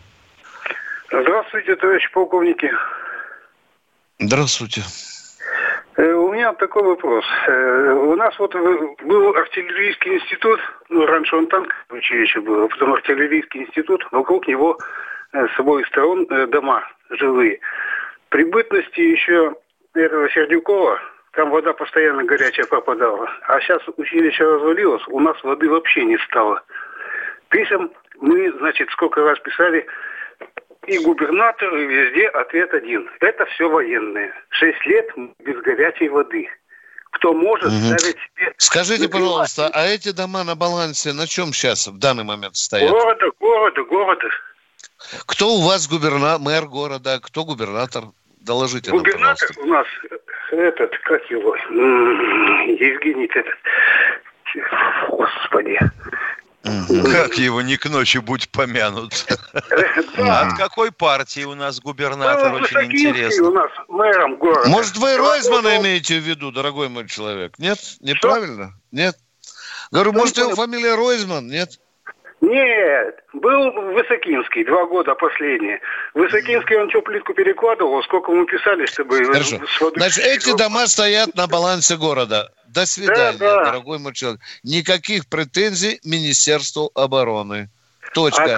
Здравствуйте, 1.12 1.76
товарищи 1.76 2.12
полковники. 2.12 2.72
Здравствуйте. 4.22 4.82
Э, 5.98 6.14
У 6.14 6.32
меня 6.32 6.54
такой 6.54 6.84
вопрос. 6.84 7.26
Э, 7.48 7.92
У 7.94 8.16
нас 8.16 8.38
вот 8.38 8.54
в- 8.54 8.96
был 9.04 9.36
артиллерийский 9.36 10.14
институт, 10.16 10.60
ну, 10.90 11.06
раньше 11.08 11.36
он 11.36 11.48
танк 11.48 11.74
училище 11.90 12.40
было, 12.42 12.68
потом 12.68 12.94
артиллерийский 12.94 13.62
институт, 13.64 14.06
вокруг 14.12 14.48
него 14.48 14.78
э, 15.34 15.48
с 15.56 15.60
обоих 15.60 15.88
сторон 15.88 16.28
э, 16.30 16.46
дома 16.48 16.84
жилые. 17.10 17.60
При 18.30 18.44
бытности 18.44 19.00
еще 19.02 19.56
этого 19.96 20.30
Сердюкова, 20.30 21.00
там 21.34 21.50
вода 21.50 21.74
постоянно 21.74 22.24
горячая 22.24 22.66
попадала. 22.68 23.28
А 23.48 23.60
сейчас 23.62 23.82
училище 23.98 24.44
развалилось, 24.44 25.04
у 25.08 25.20
нас 25.20 25.42
воды 25.44 25.68
вообще 25.70 26.06
не 26.06 26.18
стало. 26.20 26.62
Писем 27.50 27.90
мы, 28.22 28.52
значит, 28.60 28.90
сколько 28.92 29.22
раз 29.24 29.40
писали, 29.40 29.86
и 30.88 30.98
губернатор, 31.00 31.76
и 31.76 31.86
везде 31.86 32.28
ответ 32.30 32.74
один. 32.74 33.10
Это 33.20 33.46
все 33.46 33.70
военные. 33.70 34.34
Шесть 34.50 34.84
лет 34.86 35.10
без 35.40 35.58
горячей 35.62 36.10
воды. 36.10 36.50
Кто 37.12 37.34
может 37.34 37.70
Мгм. 37.72 37.98
ставить 37.98 38.18
себе... 38.18 38.54
Скажите, 38.58 39.04
например, 39.04 39.28
пожалуйста, 39.28 39.70
а 39.74 39.86
эти 39.86 40.12
дома 40.12 40.44
на 40.44 40.56
балансе 40.56 41.14
на 41.14 41.28
чем 41.28 41.54
сейчас 41.54 41.88
в 41.88 42.00
данный 42.00 42.24
момент 42.24 42.56
стоят? 42.56 42.90
Города, 42.90 43.26
города, 43.40 43.84
города. 43.84 44.30
Кто 45.28 45.48
у 45.50 45.62
вас 45.62 45.88
губернатор, 45.88 46.40
мэр 46.42 46.66
города, 46.68 47.20
кто 47.22 47.44
губернатор? 47.44 48.04
Доложите 48.40 48.90
нам, 48.90 49.00
Губернатор 49.00 49.50
пожалуйста. 49.50 49.62
у 49.62 49.68
нас 49.68 49.88
этот, 50.52 50.98
как 51.04 51.24
его, 51.30 51.56
Евгений 52.66 53.26
этот. 53.26 53.46
Господи. 55.10 55.78
Как 56.64 57.38
его 57.38 57.62
не 57.62 57.78
к 57.78 57.90
ночи 57.90 58.20
будь 58.20 58.50
помянут. 58.50 59.26
А 60.18 60.48
от 60.48 60.58
какой 60.58 60.92
партии 60.92 61.44
у 61.44 61.56
нас 61.56 61.80
губернатор? 61.80 62.52
Ну, 62.52 62.58
Очень 62.58 62.92
интересно. 62.92 63.48
у 63.48 63.52
нас 63.52 63.72
мэром 63.88 64.36
города. 64.36 64.70
Может, 64.70 64.98
вы 64.98 65.18
Ройзмана 65.18 65.78
имеете 65.78 66.20
в 66.20 66.24
виду, 66.24 66.52
дорогой 66.52 66.90
мой 66.90 67.08
человек? 67.08 67.58
Нет? 67.58 67.80
Неправильно? 68.02 68.74
Нет? 68.92 69.18
Говорю, 69.92 70.14
может, 70.14 70.38
его 70.38 70.56
фамилия 70.56 70.96
Ройзман? 70.96 71.48
Нет? 71.48 71.80
Нет, 72.42 73.24
был 73.34 73.72
Высокинский, 73.94 74.66
два 74.66 74.86
года 74.86 75.14
последние. 75.14 75.80
Высокинский, 76.16 76.76
он 76.76 76.90
что, 76.90 77.02
плитку 77.02 77.36
перекладывал, 77.36 78.02
сколько 78.04 78.32
мы 78.32 78.46
писали, 78.48 78.88
чтобы... 78.88 79.24
Хорошо. 79.26 79.62
Значит, 79.96 80.26
эти 80.26 80.58
дома 80.58 80.88
стоят 80.88 81.36
на 81.36 81.46
балансе 81.46 81.98
города. 81.98 82.52
До 82.72 82.86
свидания, 82.86 83.38
Да, 83.38 83.56
да. 83.58 83.66
дорогой 83.66 84.00
мой 84.00 84.14
человек. 84.14 84.40
Никаких 84.64 85.28
претензий 85.28 86.00
Министерству 86.04 86.90
обороны. 86.96 87.70
Точка. 88.14 88.56
А 88.56 88.58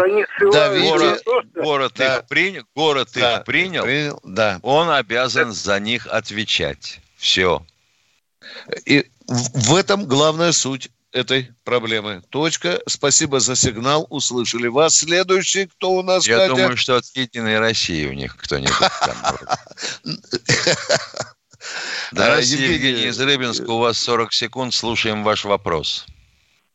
Давите. 0.52 0.98
то, 0.98 1.16
что- 1.18 1.44
Город 1.62 1.94
Да. 1.96 2.18
их 2.18 2.28
принял, 2.28 2.64
город 2.76 3.10
Да, 3.14 3.38
их 3.38 3.44
принял, 3.46 3.84
принял, 3.84 4.20
да. 4.24 4.60
он 4.64 4.90
обязан 4.90 5.52
за 5.54 5.80
них 5.80 6.08
отвечать. 6.08 7.00
Все. 7.18 7.66
И 8.86 9.06
в 9.28 9.72
в 9.72 9.76
этом 9.76 10.06
главная 10.06 10.52
суть 10.52 10.90
этой 11.12 11.52
проблемы. 11.64 12.24
Точка. 12.30 12.82
Спасибо 12.88 13.40
за 13.40 13.56
сигнал. 13.56 14.08
Услышали 14.10 14.68
вас. 14.68 14.96
Следующий, 14.98 15.68
кто 15.68 15.92
у 15.92 16.02
нас, 16.02 16.26
Я 16.26 16.38
Катя? 16.38 16.50
думаю, 16.56 16.76
что 16.78 16.98
от 16.98 17.06
Единой 17.16 17.60
России 17.60 18.08
у 18.08 18.14
них 18.14 18.36
кто-нибудь 18.38 18.74
там. 18.80 19.38
Да, 22.12 22.38
Евгений 22.38 23.08
из 23.08 23.20
Рыбинска, 23.20 23.70
у 23.72 23.80
вас 23.80 23.98
40 24.00 24.34
секунд, 24.34 24.74
слушаем 24.74 25.24
ваш 25.24 25.46
вопрос. 25.46 26.06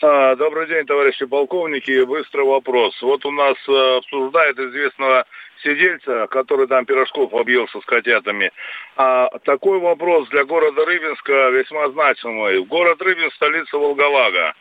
А, 0.01 0.37
Добрый 0.37 0.69
день, 0.69 0.87
товарищи 0.87 1.27
полковники. 1.27 2.05
Быстрый 2.05 2.45
вопрос. 2.45 3.01
Вот 3.03 3.25
у 3.27 3.31
нас 3.33 3.57
э, 3.67 3.97
обсуждает 3.99 4.59
известного 4.59 5.27
сидельца, 5.63 6.29
который 6.29 6.69
там 6.69 6.85
пирожков 6.85 7.35
объелся 7.35 7.81
с 7.81 7.85
котятами. 7.85 8.53
А, 8.97 9.29
такой 9.45 9.81
вопрос 9.81 10.29
для 10.29 10.45
города 10.45 10.85
Рыбинска 10.85 11.51
весьма 11.51 11.91
значимый. 11.91 12.65
Город 12.65 13.03
Рыбинск– 13.03 13.35
столица 13.37 13.77
Волголага. 13.77 14.55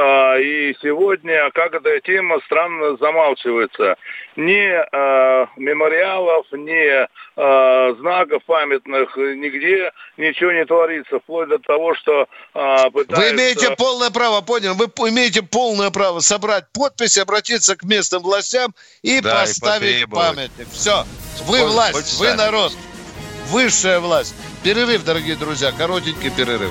А, 0.00 0.36
и 0.38 0.74
сегодня, 0.80 1.50
как 1.52 1.74
эта 1.74 2.00
тема 2.00 2.38
странно 2.46 2.96
замалчивается. 2.98 3.96
Ни 4.36 4.70
а, 4.92 5.48
мемориалов, 5.56 6.46
ни 6.52 7.08
а, 7.36 7.94
знаков 7.94 8.44
памятных, 8.46 9.16
нигде 9.16 9.90
ничего 10.16 10.52
не 10.52 10.64
творится. 10.64 11.18
Вплоть 11.18 11.48
до 11.48 11.58
того, 11.58 11.96
что 11.96 12.28
а, 12.54 12.88
пытаются... 12.90 13.16
Вы 13.16 13.36
имеете 13.36 13.74
полное 13.74 14.10
право, 14.10 14.40
понял? 14.40 14.74
Вы 14.74 14.84
имеете 15.10 15.42
полное 15.42 15.90
право 15.90 16.20
собрать 16.20 16.66
подписи, 16.72 17.18
обратиться 17.18 17.74
к 17.74 17.82
местным 17.82 18.22
властям 18.22 18.72
и 19.02 19.20
Да, 19.20 19.30
и 19.30 19.40
поставить 19.40 20.02
потребовать. 20.02 20.36
памятник. 20.36 20.68
Все. 20.72 21.04
Вы 21.46 21.64
власть, 21.64 22.20
вы 22.20 22.34
народ. 22.34 22.72
Высшая 23.46 23.98
власть. 23.98 24.34
Перерыв, 24.62 25.04
дорогие 25.04 25.34
друзья, 25.34 25.72
коротенький 25.72 26.30
перерыв. 26.30 26.70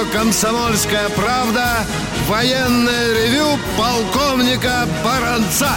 Радио 0.00 0.12
«Комсомольская 0.12 1.08
правда» 1.10 1.86
военное 2.26 3.14
ревю 3.14 3.58
полковника 3.76 4.86
Баранца. 5.04 5.70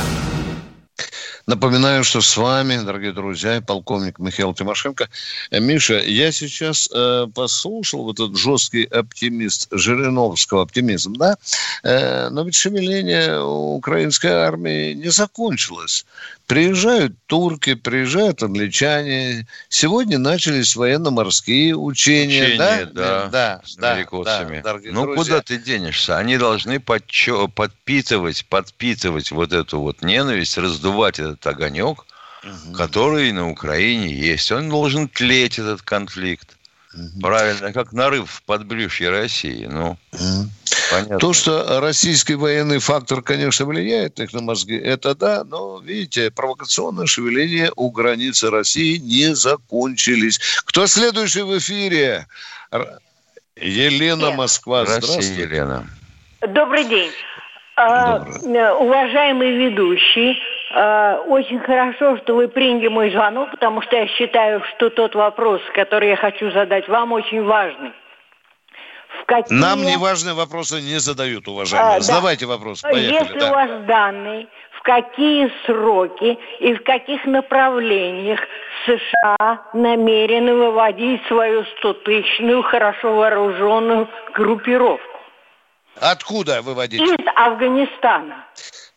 Напоминаю, 1.45 2.05
что 2.05 2.21
с 2.21 2.37
вами, 2.37 2.81
дорогие 2.85 3.11
друзья, 3.11 3.61
полковник 3.61 4.17
Михаил 4.17 4.53
Тимошенко. 4.53 5.09
Э, 5.51 5.59
Миша, 5.59 5.99
я 5.99 6.31
сейчас 6.31 6.89
э, 6.93 7.27
послушал 7.35 8.03
вот 8.03 8.19
этот 8.19 8.37
жесткий 8.37 8.85
оптимист 8.85 9.67
Жириновского, 9.71 10.61
оптимизм, 10.61 11.13
да? 11.15 11.35
Э, 11.83 12.29
но 12.29 12.43
ведь 12.43 12.55
шевеление 12.55 13.43
украинской 13.43 14.31
армии 14.31 14.93
не 14.93 15.09
закончилось. 15.09 16.05
Приезжают 16.47 17.13
турки, 17.25 17.73
приезжают 17.73 18.43
англичане. 18.43 19.47
Сегодня 19.69 20.17
начались 20.17 20.75
военно-морские 20.75 21.75
учения, 21.75 22.43
Учения, 22.43 22.57
да? 22.57 22.85
да, 22.85 23.27
да, 23.29 23.61
с 23.65 23.75
да, 23.75 23.93
америкосами. 23.93 24.61
да, 24.61 24.73
ну, 24.73 25.03
друзья. 25.03 25.15
куда 25.15 25.41
ты 25.41 25.57
денешься? 25.57 26.17
Они 26.17 26.37
должны 26.37 26.79
подчё- 26.79 27.47
подпитывать, 27.47 28.45
подпитывать 28.49 29.31
вот 29.31 29.53
эту 29.53 29.79
вот 29.79 30.01
ненависть, 30.01 30.57
раздувать 30.57 31.19
этот 31.19 31.45
огонек, 31.47 32.05
который 32.75 33.31
на 33.31 33.49
Украине 33.49 34.13
есть. 34.13 34.51
Он 34.51 34.69
должен 34.69 35.07
тлеть, 35.07 35.57
этот 35.59 35.81
конфликт. 35.81 36.57
Правильно, 37.21 37.73
как 37.73 37.91
нарыв 37.93 38.29
в 38.29 38.43
подбрюшье 38.43 39.09
России. 39.09 39.65
Ну, 39.71 39.97
понятно. 40.93 41.19
То, 41.19 41.33
что 41.33 41.79
российский 41.79 42.35
военный 42.35 42.79
фактор, 42.79 43.21
конечно, 43.21 43.65
влияет 43.65 44.17
на 44.17 44.23
их 44.23 44.33
на 44.33 44.41
мозги, 44.41 44.77
это 44.77 45.15
да, 45.15 45.43
но, 45.43 45.79
видите, 45.79 46.31
провокационное 46.31 47.05
шевеление 47.05 47.71
у 47.75 47.91
границы 47.91 48.49
России 48.49 48.97
не 48.97 49.35
закончились. 49.35 50.39
Кто 50.65 50.87
следующий 50.87 51.41
в 51.41 51.57
эфире? 51.57 52.27
Елена 53.55 54.31
Москва. 54.31 54.85
Здравствуйте, 54.85 55.21
Здравствуйте. 55.21 55.41
Елена. 55.41 55.87
Добрый 56.41 56.85
день. 56.85 57.11
А, 57.75 58.23
э, 58.25 58.71
уважаемый 58.73 59.51
ведущий, 59.51 60.39
а, 60.75 61.17
очень 61.27 61.59
хорошо, 61.59 62.17
что 62.17 62.35
вы 62.35 62.47
приняли 62.47 62.87
мой 62.87 63.11
звонок, 63.11 63.51
потому 63.51 63.81
что 63.81 63.95
я 63.95 64.07
считаю, 64.07 64.61
что 64.75 64.89
тот 64.89 65.15
вопрос, 65.15 65.61
который 65.73 66.09
я 66.09 66.15
хочу 66.15 66.51
задать 66.51 66.87
вам, 66.87 67.13
очень 67.13 67.43
важный. 67.43 67.91
Какие- 69.33 69.57
Нам 69.57 69.81
неважные 69.81 70.35
вопросы 70.35 70.79
не 70.81 70.99
задают, 70.99 71.47
уважаемые. 71.47 71.95
А, 71.95 71.97
да. 71.97 72.01
Задавайте 72.01 72.45
вопрос. 72.45 72.81
Поехали. 72.81 73.13
Если 73.13 73.39
да. 73.39 73.49
у 73.49 73.53
вас 73.53 73.85
данные, 73.87 74.47
в 74.77 74.81
какие 74.83 75.51
сроки 75.65 76.37
и 76.59 76.73
в 76.75 76.83
каких 76.83 77.25
направлениях 77.25 78.39
США 78.85 79.61
намерены 79.73 80.53
выводить 80.53 81.21
свою 81.27 81.65
стотысячную, 81.77 82.61
хорошо 82.63 83.15
вооруженную 83.15 84.07
группировку 84.35 85.17
Откуда 85.99 86.61
выводить? 86.61 87.01
из 87.01 87.15
Афганистана? 87.35 88.45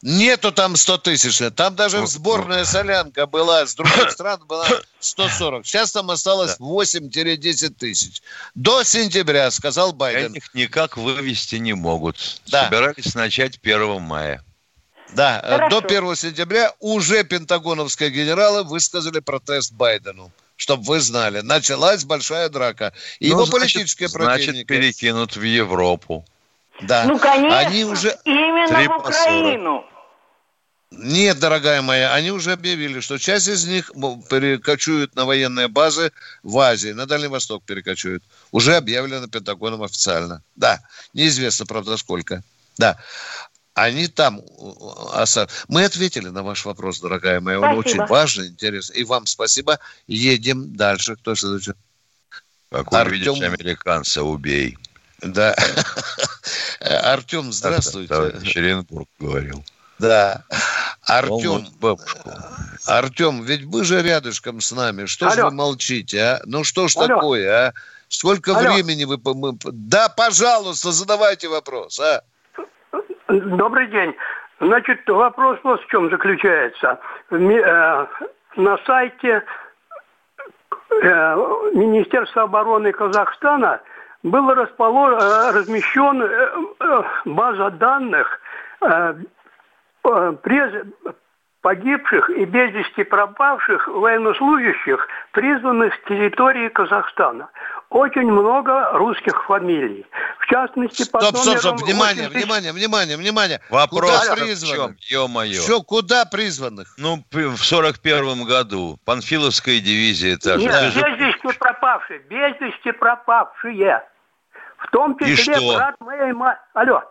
Нету 0.08 0.52
там 0.52 0.76
100 0.76 0.98
тысяч. 0.98 1.42
Там 1.56 1.74
даже 1.74 2.06
сборная 2.06 2.64
солянка 2.64 3.26
была, 3.26 3.66
с 3.66 3.74
других 3.74 4.10
стран 4.12 4.40
была 4.46 4.64
140. 5.00 5.66
Сейчас 5.66 5.90
там 5.90 6.12
осталось 6.12 6.56
8-10 6.60 7.70
тысяч. 7.70 8.22
До 8.54 8.84
сентября, 8.84 9.50
сказал 9.50 9.92
Байден. 9.92 10.34
Их 10.34 10.54
никак 10.54 10.96
вывести 10.96 11.56
не 11.56 11.74
могут. 11.74 12.40
Да. 12.46 12.66
Собирались 12.66 13.16
начать 13.16 13.58
1 13.60 14.00
мая. 14.00 14.44
Да, 15.12 15.40
э, 15.42 15.48
Хорошо. 15.56 15.80
до 15.80 15.86
1 15.88 16.14
сентября 16.14 16.72
уже 16.78 17.24
пентагоновские 17.24 18.10
генералы 18.10 18.62
высказали 18.62 19.18
протест 19.18 19.72
Байдену. 19.72 20.30
Чтобы 20.54 20.84
вы 20.84 21.00
знали, 21.00 21.40
началась 21.40 22.04
большая 22.04 22.48
драка. 22.48 22.92
И 23.18 23.26
Ну, 23.26 23.32
его 23.32 23.44
значит- 23.46 23.60
политические 23.74 24.08
Значит, 24.08 24.26
противники. 24.46 24.66
перекинут 24.68 25.34
в 25.34 25.42
Европу. 25.42 26.24
Да. 26.82 27.04
Ну, 27.06 27.18
конечно, 27.18 27.58
Они 27.58 27.84
уже... 27.84 28.16
именно 28.24 28.68
в 28.88 28.98
Украину. 29.00 29.84
Нет, 30.92 31.40
дорогая 31.40 31.82
моя, 31.82 32.14
они 32.14 32.30
уже 32.30 32.52
объявили, 32.52 33.00
что 33.00 33.18
часть 33.18 33.48
из 33.48 33.66
них 33.66 33.90
перекочуют 34.30 35.16
на 35.16 35.24
военные 35.24 35.66
базы 35.68 36.12
в 36.42 36.56
Азии, 36.58 36.90
на 36.90 37.06
Дальний 37.06 37.26
Восток 37.26 37.64
перекочуют. 37.64 38.22
Уже 38.52 38.76
объявлено 38.76 39.26
Пентагоном 39.26 39.82
официально. 39.82 40.42
Да, 40.54 40.80
неизвестно, 41.12 41.66
правда, 41.66 41.96
сколько. 41.96 42.42
Да. 42.78 42.98
Они 43.74 44.06
там... 44.06 44.40
Мы 45.68 45.84
ответили 45.84 46.28
на 46.28 46.42
ваш 46.42 46.64
вопрос, 46.64 47.00
дорогая 47.00 47.40
моя. 47.40 47.60
Он 47.60 47.64
Спасибо. 47.64 48.02
очень 48.02 48.06
важный, 48.08 48.46
интересный. 48.46 48.96
И 48.96 49.04
вам 49.04 49.26
спасибо. 49.26 49.78
Едем 50.06 50.74
дальше. 50.76 51.16
Кто 51.16 51.34
следующий? 51.34 51.74
Как 52.70 52.92
Артем. 52.92 53.34
увидишь 53.34 53.42
американца, 53.42 54.22
убей. 54.22 54.78
Да. 55.20 55.54
Артем, 56.80 57.52
здравствуйте. 57.52 58.08
Товарищ 58.08 58.50
Шеренбург 58.50 59.08
говорил. 59.18 59.62
Да. 59.98 60.42
Артем, 61.08 61.30
Волнует 61.30 61.78
бабушку. 61.80 62.30
Артем, 62.86 63.42
ведь 63.42 63.64
вы 63.64 63.84
же 63.84 64.02
рядышком 64.02 64.60
с 64.60 64.72
нами. 64.72 65.06
Что 65.06 65.30
же 65.30 65.40
Алло. 65.40 65.50
вы 65.50 65.56
молчите, 65.56 66.20
а? 66.20 66.40
Ну 66.44 66.64
что 66.64 66.88
ж 66.88 66.96
Алло. 66.96 67.06
такое, 67.06 67.68
а? 67.68 67.72
Сколько 68.08 68.56
Алло. 68.56 68.72
времени 68.72 69.04
вы... 69.04 69.18
по- 69.18 69.34
мы- 69.34 69.56
Да, 69.64 70.08
пожалуйста, 70.08 70.90
задавайте 70.92 71.48
вопрос, 71.48 71.98
а? 72.00 72.22
Добрый 73.28 73.88
день. 73.88 74.14
Значит, 74.60 75.00
вопрос 75.08 75.58
вот 75.64 75.82
в 75.82 75.86
чем 75.88 76.10
заключается. 76.10 76.98
Э, 77.30 78.06
На 78.56 78.78
сайте 78.86 79.42
э, 81.02 81.36
Министерства 81.74 82.42
обороны 82.44 82.92
Казахстана 82.92 83.80
был 84.22 84.48
э, 84.50 84.54
размещен 85.52 86.22
база 87.26 87.70
данных 87.70 88.40
погибших 91.66 92.30
и 92.30 92.44
без 92.44 92.70
вести 92.72 93.02
пропавших 93.02 93.88
военнослужащих, 93.88 95.08
призванных 95.32 95.92
с 95.94 96.08
территории 96.08 96.68
Казахстана. 96.68 97.48
Очень 97.90 98.30
много 98.30 98.92
русских 98.92 99.44
фамилий. 99.46 100.06
В 100.38 100.46
частности, 100.46 101.02
Стоп, 101.02 101.22
стоп, 101.22 101.36
стоп, 101.36 101.46
номером 101.46 101.76
внимание, 101.78 102.28
8000 102.28 102.36
внимание, 102.36 102.72
внимание, 102.72 103.16
внимание. 103.16 103.60
Вопрос 103.68 104.10
Куда 104.12 104.34
в 104.36 104.38
призванных? 104.38 105.00
чем, 105.00 105.22
ё-моё? 105.22 105.60
Что, 105.60 105.82
куда 105.82 106.24
призванных? 106.24 106.94
Ну, 106.98 107.24
в 107.32 107.56
сорок 107.56 107.98
первом 107.98 108.44
году 108.44 108.98
Панфиловская 109.04 109.80
дивизия 109.80 110.36
та 110.36 110.58
же. 110.58 110.66
Нет, 110.66 110.92
же- 110.92 111.00
без 111.00 111.18
вести 111.18 111.58
пропавшие, 111.58 112.20
без 112.20 112.60
вести 112.60 112.92
пропавшие. 112.92 114.02
В 114.78 114.90
том 114.90 115.18
числе 115.18 115.56
брат 115.74 115.96
моей 115.98 116.32
матери. 116.32 116.62
Алло. 116.74 117.02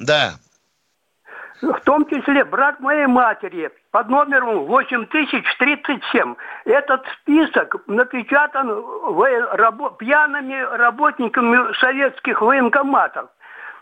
Да. 0.00 0.32
В 1.60 1.80
том 1.80 2.06
числе 2.06 2.44
брат 2.44 2.78
моей 2.80 3.06
матери 3.06 3.70
под 3.90 4.08
номером 4.08 4.66
8037. 4.66 6.34
Этот 6.64 7.04
список 7.20 7.76
напечатан 7.86 8.68
пьяными 9.98 10.76
работниками 10.76 11.72
советских 11.80 12.40
военкоматов 12.40 13.30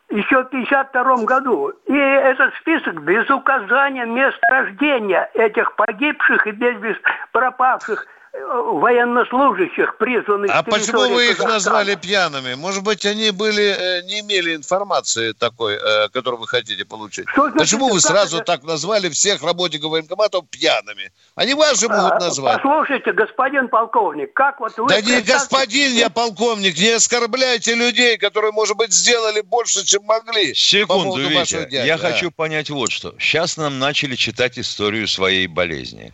еще 0.08 0.44
в 0.44 0.46
1952 0.46 1.24
году. 1.24 1.68
И 1.86 1.96
этот 1.96 2.54
список 2.56 3.02
без 3.02 3.28
указания 3.28 4.06
мест 4.06 4.38
рождения 4.50 5.28
этих 5.34 5.74
погибших 5.76 6.46
и 6.46 6.52
без 6.52 6.76
без 6.78 6.96
пропавших 7.32 8.06
военнослужащих, 8.46 9.96
призванных 9.98 10.50
А 10.52 10.62
почему 10.62 11.00
вы 11.08 11.30
их 11.30 11.36
Казахстана. 11.38 11.52
назвали 11.54 11.94
пьяными? 11.94 12.54
Может 12.54 12.82
быть, 12.82 13.04
они 13.06 13.30
были, 13.30 13.64
э, 13.78 14.02
не 14.02 14.20
имели 14.20 14.54
информации 14.54 15.32
такой, 15.32 15.74
э, 15.74 16.08
которую 16.10 16.40
вы 16.40 16.46
хотите 16.48 16.84
получить? 16.84 17.28
Что 17.28 17.42
значит, 17.50 17.58
Почему 17.58 17.88
вы 17.88 18.00
сразу 18.00 18.36
это? 18.38 18.44
так 18.46 18.64
назвали 18.64 19.08
всех 19.08 19.42
работников 19.42 19.90
военкоматов 19.90 20.48
пьяными? 20.50 21.10
Они 21.34 21.54
вас 21.54 21.80
же 21.80 21.88
могут 21.88 22.12
А, 22.12 22.18
назвать. 22.20 22.56
Послушайте, 22.62 23.12
господин 23.12 23.68
полковник, 23.68 24.32
как 24.32 24.60
вот 24.60 24.76
вы... 24.76 24.88
Да 24.88 25.00
не 25.00 25.20
господин 25.22 25.92
я 25.92 26.10
полковник, 26.10 26.76
не 26.78 26.90
оскорбляйте 26.90 27.74
людей, 27.74 28.16
которые, 28.18 28.52
может 28.52 28.76
быть, 28.76 28.92
сделали 28.92 29.40
больше, 29.40 29.84
чем 29.84 30.04
могли. 30.04 30.54
Секунду, 30.54 31.16
Витя. 31.28 31.68
Я 31.70 31.94
А. 31.94 31.98
хочу 31.98 32.30
понять 32.30 32.70
вот 32.70 32.90
что. 32.90 33.14
Сейчас 33.18 33.56
нам 33.56 33.78
начали 33.78 34.14
читать 34.14 34.58
историю 34.58 35.08
своей 35.08 35.46
болезни. 35.46 36.12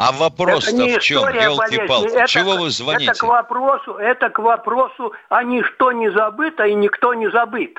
А 0.00 0.12
вопрос-то 0.12 0.70
Это 0.82 0.98
в 0.98 1.02
чем, 1.02 1.28
елки-палки? 1.28 2.08
это- 2.16 2.26
Чего 2.26 2.52
вы 2.52 2.68
Это 2.68 2.70
звоните? 2.70 3.12
к 3.12 3.22
вопросу, 3.22 3.96
это 3.96 4.30
к 4.30 4.38
вопросу, 4.38 5.12
а 5.28 5.44
ничто 5.44 5.92
не 5.92 6.10
забыто 6.10 6.64
и 6.64 6.72
никто 6.72 7.12
не 7.12 7.30
забыт. 7.30 7.76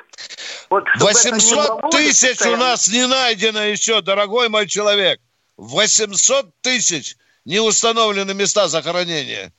Вот, 0.70 0.88
чтобы 0.90 1.10
это 1.10 1.30
не 1.30 1.34
800 1.34 1.68
баллонить 1.82 1.92
тысяч 1.92 2.46
у 2.46 2.58
нас 2.58 2.88
не 2.90 3.08
найдено 3.08 3.64
еще, 3.64 4.02
дорогой 4.04 4.50
мой 4.50 4.68
человек. 4.68 5.20
800 5.58 6.46
тысяч 6.62 7.16
не 7.44 7.60
установлены 7.60 8.36
места 8.36 8.68
захоронения. 8.68 9.52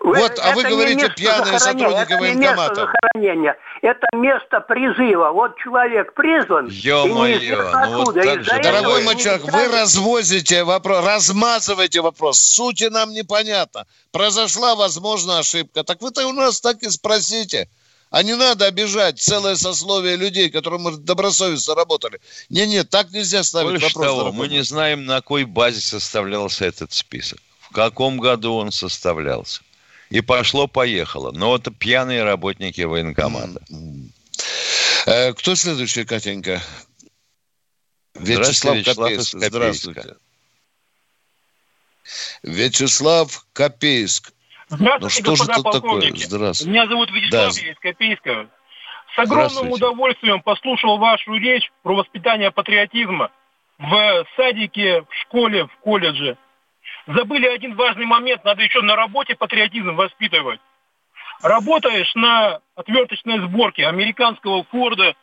Вы- 0.00 0.18
вот, 0.18 0.38
а 0.42 0.52
вы 0.52 0.62
говорите, 0.62 1.08
пьяные 1.16 1.58
сотрудники 1.58 2.02
это 2.02 2.14
не 2.16 2.20
место 2.20 2.44
военкоматов. 2.44 2.90
захоронения, 2.90 3.56
это 3.82 4.06
место 4.14 4.60
призыва. 4.60 5.30
Вот 5.30 5.56
человек 5.58 6.14
призван, 6.14 6.66
Ё-моё, 6.68 7.72
ну 7.72 7.96
вот 7.96 8.08
откуда. 8.08 8.22
так 8.22 8.44
же 8.44 8.62
Дорогой 8.62 9.16
человек, 9.16 9.44
вы 9.52 9.68
развозите 9.68 10.64
вопрос, 10.64 11.04
размазываете 11.04 12.00
вопрос. 12.00 12.38
Сути 12.38 12.84
нам 12.84 13.12
непонятно. 13.12 13.86
Произошла, 14.10 14.74
возможно, 14.74 15.38
ошибка. 15.38 15.84
Так 15.84 16.00
вы-то 16.02 16.26
у 16.26 16.32
нас 16.32 16.60
так 16.60 16.82
и 16.82 16.90
спросите. 16.90 17.68
А 18.10 18.22
не 18.22 18.34
надо 18.34 18.66
обижать 18.66 19.18
целое 19.18 19.56
сословие 19.56 20.16
людей, 20.16 20.50
которые 20.50 20.80
мы 20.80 20.96
добросовестно 20.98 21.74
работали. 21.74 22.20
Не-не, 22.50 22.84
так 22.84 23.10
нельзя 23.10 23.42
ставить 23.42 23.70
Больше 23.70 23.86
вопрос. 23.86 24.04
того, 24.04 24.32
мы 24.32 24.48
не 24.48 24.62
знаем, 24.62 25.06
на 25.06 25.16
какой 25.16 25.44
базе 25.44 25.80
составлялся 25.80 26.66
этот 26.66 26.92
список. 26.92 27.38
В 27.60 27.74
каком 27.74 28.18
году 28.18 28.56
он 28.56 28.70
составлялся. 28.70 29.62
И 30.12 30.20
пошло-поехало. 30.20 31.32
Но 31.32 31.48
вот 31.48 31.68
пьяные 31.78 32.22
работники 32.22 32.82
военкомата. 32.82 33.62
Э, 35.06 35.32
Кто 35.32 35.54
следующий, 35.54 36.04
Катенька? 36.04 36.60
Вячеслав 38.14 38.76
Вячеслав 38.76 39.08
Копейск. 39.08 39.38
Здравствуйте. 39.38 40.16
Вячеслав 42.42 43.46
Копейск. 43.54 44.32
Ну 44.68 44.76
Здравствуйте, 44.76 45.22
что 45.22 45.36
же 45.36 45.44
господа 45.44 45.62
тут 45.62 45.72
такое? 45.72 45.90
полковники. 45.92 46.24
Здравствуйте. 46.24 46.70
Меня 46.70 46.86
зовут 46.88 47.10
Вячеслав, 47.10 47.54
Да. 47.54 47.60
из 47.70 47.78
Копейска. 47.78 48.50
С 49.16 49.18
огромным 49.18 49.70
удовольствием 49.70 50.42
послушал 50.42 50.98
вашу 50.98 51.34
речь 51.36 51.70
про 51.82 51.94
воспитание 51.94 52.50
патриотизма 52.50 53.30
в 53.78 54.26
садике, 54.36 55.00
в 55.02 55.08
школе, 55.22 55.64
в 55.64 55.76
колледже. 55.80 56.36
Забыли 57.06 57.46
один 57.46 57.74
важный 57.74 58.06
момент, 58.06 58.44
надо 58.44 58.62
еще 58.62 58.80
на 58.80 58.94
работе 58.94 59.34
патриотизм 59.34 59.94
воспитывать. 59.94 60.60
Работаешь 61.42 62.14
на 62.14 62.60
отверточной 62.76 63.40
сборке 63.40 63.86
американского 63.86 64.64
Форда, 64.64 65.14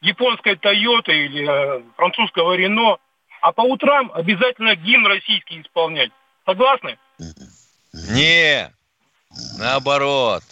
японской 0.00 0.56
Тойоты 0.56 1.12
или 1.26 1.46
э, 1.48 1.82
французского 1.96 2.54
Рено, 2.54 2.98
а 3.40 3.52
по 3.52 3.62
утрам 3.62 4.10
обязательно 4.12 4.74
гимн 4.74 5.06
российский 5.06 5.60
исполнять. 5.60 6.10
Согласны? 6.44 6.98
Не, 7.92 8.72
наоборот. 9.58 10.42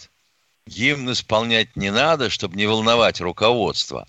Гимн 0.65 1.11
исполнять 1.11 1.75
не 1.75 1.91
надо, 1.91 2.29
чтобы 2.29 2.55
не 2.55 2.65
волновать 2.65 3.19
руководство. 3.19 4.07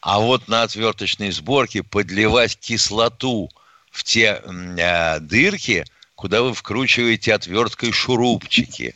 А 0.00 0.18
вот 0.18 0.48
на 0.48 0.62
отверточной 0.62 1.30
сборке 1.30 1.82
подливать 1.82 2.58
кислоту 2.58 3.50
в 3.90 4.04
те 4.04 4.40
э, 4.44 5.18
дырки, 5.20 5.84
куда 6.14 6.42
вы 6.42 6.54
вкручиваете 6.54 7.34
отверткой 7.34 7.92
шурупчики. 7.92 8.94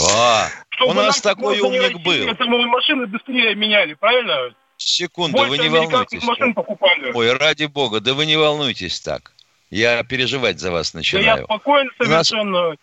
О, 0.00 0.48
у 0.86 0.92
нас 0.94 1.20
такой 1.20 1.60
умник 1.60 1.98
был. 2.02 2.26
машины 2.66 3.06
быстрее 3.06 3.54
меняли, 3.54 3.94
правильно? 3.94 4.54
Секунду, 4.76 5.44
вы 5.44 5.58
не 5.58 5.68
волнуйтесь. 5.68 6.22
Ой, 7.14 7.32
ради 7.32 7.64
бога, 7.64 8.00
да 8.00 8.14
вы 8.14 8.26
не 8.26 8.36
волнуйтесь 8.36 9.00
так. 9.00 9.32
Я 9.70 10.02
переживать 10.04 10.60
за 10.60 10.70
вас 10.70 10.92
Да 10.92 10.98
я 10.98 11.00
начинаю. 11.00 11.44
спокоен 11.44 11.90
У 11.98 12.04
нас- 12.04 12.28
совершенно. 12.28 12.76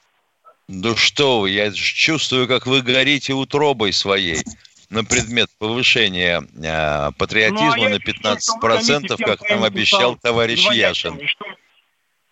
Ну 0.68 0.96
что 0.96 1.42
вы, 1.42 1.52
я 1.52 1.72
чувствую, 1.72 2.48
как 2.48 2.66
вы 2.66 2.82
горите 2.82 3.34
утробой 3.34 3.94
своей 3.94 4.44
на 4.90 5.04
предмет 5.04 5.50
повышения 5.58 6.44
э, 6.64 7.12
патриотизма 7.18 7.76
Ну, 7.78 7.86
а 7.86 7.90
на 7.90 8.00
чувствую, 8.00 8.40
что 8.40 8.58
15%, 8.58 8.62
вы 8.62 8.70
гоните 8.70 9.16
всем 9.16 9.28
как 9.28 9.50
нам 9.50 9.64
обещал 9.64 10.16
товарищ 10.16 10.68
Яшин. 10.72 11.20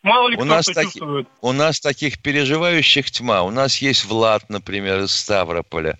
Мало 0.03 0.27
ли 0.27 0.37
У 0.37 0.43
нас, 0.43 0.65
чувствует. 0.65 1.27
у 1.41 1.51
нас 1.53 1.79
таких 1.79 2.21
переживающих 2.21 3.09
тьма. 3.09 3.43
У 3.43 3.51
нас 3.51 3.77
есть 3.77 4.03
Влад, 4.05 4.49
например, 4.49 4.99
из 4.99 5.15
Ставрополя. 5.15 5.97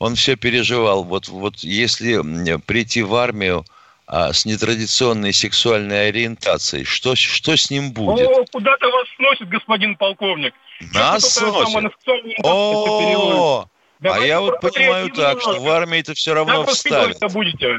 Он 0.00 0.16
все 0.16 0.36
переживал. 0.36 1.04
Вот, 1.04 1.28
вот 1.28 1.58
если 1.58 2.20
прийти 2.58 3.02
в 3.02 3.14
армию 3.14 3.64
а, 4.06 4.32
с 4.32 4.44
нетрадиционной 4.44 5.32
сексуальной 5.32 6.08
ориентацией, 6.08 6.84
что, 6.84 7.14
что 7.14 7.56
с 7.56 7.70
ним 7.70 7.92
будет? 7.92 8.26
О, 8.26 8.44
куда-то 8.52 8.88
вас 8.88 9.06
сносит, 9.16 9.48
господин 9.48 9.96
полковник. 9.96 10.52
Нас 10.92 11.34
сносит? 11.34 11.82
на 12.42 13.68
а 14.04 14.18
я 14.18 14.40
вот 14.40 14.60
понимаю 14.60 15.10
так, 15.10 15.40
что 15.40 15.52
немножко. 15.52 15.60
в 15.64 15.68
армии 15.70 15.98
это 16.00 16.14
все 16.14 16.34
равно 16.34 16.64
Как 16.64 16.74
вставят. 16.74 17.08
воспитывать-то 17.16 17.28
будете? 17.28 17.78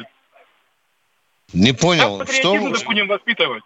Не 1.54 1.72
Как 1.72 1.80
понял, 1.82 2.16
что 2.26 2.26
патриотизм 2.26 2.86
будем 2.86 3.08
воспитывать? 3.08 3.64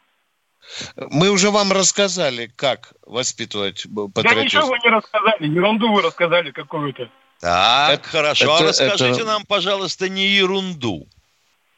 мы 1.09 1.29
уже 1.29 1.49
вам 1.51 1.71
рассказали, 1.71 2.51
как 2.55 2.93
воспитывать 3.05 3.83
Да 3.85 4.01
патриотизм. 4.13 4.43
ничего 4.43 4.67
вы 4.67 4.77
не 4.83 4.89
рассказали, 4.89 5.47
ерунду 5.47 5.91
вы 5.93 6.01
рассказали 6.01 6.51
какую-то. 6.51 7.09
Так, 7.39 7.99
Это- 8.01 8.09
хорошо. 8.09 8.45
это- 8.45 8.63
а 8.65 8.67
расскажите 8.67 9.21
это- 9.21 9.25
нам, 9.25 9.45
пожалуйста, 9.45 10.09
не 10.09 10.27
ерунду. 10.27 11.07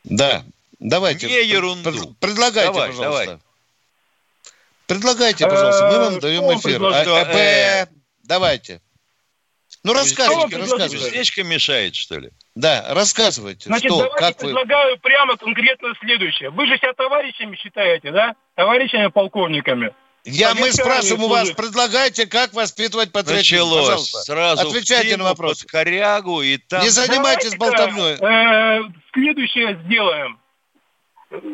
Да, 0.03 0.43
давайте. 0.79 1.27
Не 1.27 1.45
ерунду. 1.45 1.91
Пред- 1.91 2.17
Предлагайте, 2.19 2.73
Давай, 2.73 2.89
пожалуйста. 2.89 3.25
давай. 3.25 3.39
Предлагайте, 4.87 5.45
пожалуйста, 5.47 5.87
мы 5.89 5.99
вам 5.99 6.15
Э, 6.15 6.19
даем 6.19 6.59
что 6.59 6.69
эфир. 6.69 6.83
А, 6.85 7.03
э, 7.03 7.83
Э. 7.83 7.87
Давайте. 8.23 8.81
Ну, 9.83 9.93
рассказывайте, 9.93 10.57
рассказывайте. 10.57 10.97
Кузнечка 10.97 11.43
мешает, 11.43 11.95
что 11.95 12.19
ли? 12.19 12.29
Да, 12.53 12.85
рассказывайте, 12.89 13.65
Значит, 13.67 13.91
что, 13.91 13.97
давайте 14.03 14.15
как 14.19 14.41
вы... 14.41 14.47
предлагаю 14.49 14.99
прямо 14.99 15.37
конкретно 15.37 15.93
следующее. 15.99 16.51
Вы 16.51 16.67
же 16.67 16.77
себя 16.77 16.93
товарищами 16.93 17.55
считаете, 17.55 18.11
да? 18.11 18.35
Товарищами 18.55 19.07
полковниками. 19.07 19.91
Я, 20.23 20.53
мы 20.53 20.71
спрашиваем 20.71 21.23
у 21.23 21.27
вас, 21.27 21.49
предлагайте, 21.49 22.27
как 22.27 22.53
воспитывать 22.53 23.11
патриотизм, 23.11 23.55
Началось. 23.55 23.85
пожалуйста. 23.87 24.19
Сразу 24.19 24.67
Отвечайте 24.67 25.17
на 25.17 25.23
вопрос. 25.23 25.63
под 25.63 25.71
корягу 25.71 26.41
и 26.43 26.57
там... 26.57 26.83
Не 26.83 26.89
занимайтесь 26.89 27.55
болтовней. 27.55 28.17
э, 28.19 28.83
следующее 29.13 29.81
сделаем. 29.85 30.39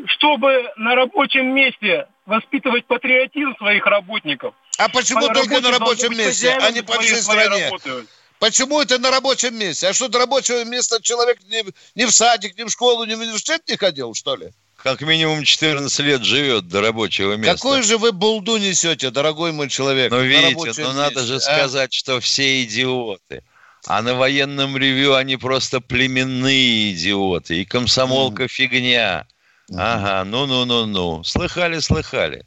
Чтобы 0.08 0.70
на 0.76 0.96
рабочем 0.96 1.54
месте 1.56 2.08
воспитывать 2.26 2.86
патриотизм 2.88 3.56
своих 3.58 3.86
работников, 3.86 4.54
А 4.80 4.90
почему 4.90 5.28
По 5.28 5.34
только 5.34 5.62
на 5.62 5.72
рабочем 5.72 6.18
месте, 6.18 6.52
а 6.60 6.72
не 6.72 6.82
по 6.82 7.00
всей 7.00 7.22
стране? 7.22 7.66
работы. 7.66 8.06
Почему 8.40 8.82
это 8.82 9.00
на 9.00 9.10
рабочем 9.10 9.58
месте? 9.58 9.88
А 9.88 9.94
что, 9.94 10.08
до 10.08 10.20
рабочего 10.20 10.64
места 10.64 11.02
человек 11.02 11.40
ни, 11.50 11.66
ни 11.96 12.06
в 12.06 12.12
садик, 12.12 12.58
ни 12.58 12.64
в 12.64 12.70
школу, 12.70 13.04
ни 13.06 13.16
в 13.16 13.20
университет 13.20 13.64
не 13.68 13.78
ходил, 13.78 14.14
что 14.14 14.36
ли? 14.36 14.52
Как 14.76 15.02
минимум 15.02 15.44
14 15.44 16.00
лет 16.00 16.24
живет 16.24 16.68
до 16.68 16.82
рабочего 16.82 17.34
места. 17.34 17.56
Какую 17.56 17.82
же 17.82 17.98
вы 17.98 18.12
булду 18.12 18.58
несете, 18.58 19.10
дорогой 19.10 19.52
мой 19.52 19.70
человек? 19.70 20.12
Ну, 20.12 20.22
видите, 20.22 20.50
рабочем 20.50 20.84
ну 20.84 20.94
надо 20.94 21.26
же 21.26 21.36
а? 21.38 21.40
сказать, 21.40 21.94
что 21.94 22.20
все 22.20 22.64
идиоты. 22.64 23.44
А 23.88 24.02
на 24.02 24.16
военном 24.16 24.78
ревю 24.78 25.16
они 25.16 25.38
просто 25.38 25.82
племенные 25.82 26.92
идиоты. 26.92 27.62
И 27.62 27.66
комсомолка 27.66 28.48
фигня. 28.48 29.26
Ага, 29.74 30.24
ну-ну-ну-ну. 30.26 31.24
Слыхали, 31.24 31.80
слыхали. 31.80 32.46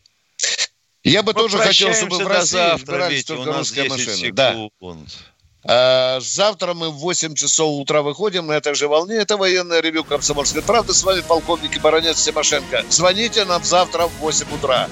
Я 1.03 1.23
бы 1.23 1.33
Мы 1.33 1.41
тоже 1.41 1.59
хотел, 1.59 1.95
чтобы 1.95 2.19
в 2.19 2.27
России 2.27 2.59
завтра, 2.59 2.77
избирались 2.77 3.19
Витя, 3.19 3.33
у 3.33 3.37
только 3.37 3.51
нас 3.51 3.59
русская 3.59 3.89
10 3.89 3.91
машина. 3.91 4.33
Да. 4.35 4.53
секунд. 4.55 5.09
А, 5.09 5.30
Завтра 5.63 6.75
мы 6.75 6.91
в 6.91 6.99
8 6.99 7.35
часов 7.35 7.81
утра 7.81 8.03
выходим 8.03 8.47
на 8.47 8.53
этой 8.53 8.75
же 8.75 8.89
волне. 8.89 9.17
Это 9.17 9.37
военное 9.37 9.81
ревю 9.81 10.05
«Комсомольской 10.05 10.63
правды». 10.63 10.95
С 10.95 11.03
вами 11.03 11.21
полковник 11.21 11.77
и 11.77 11.79
баронец 11.79 12.23
Тимошенко. 12.23 12.85
Звоните 12.89 13.45
нам 13.45 13.63
завтра 13.63 14.07
в 14.07 14.13
8 14.21 14.47
утра. 14.55 14.89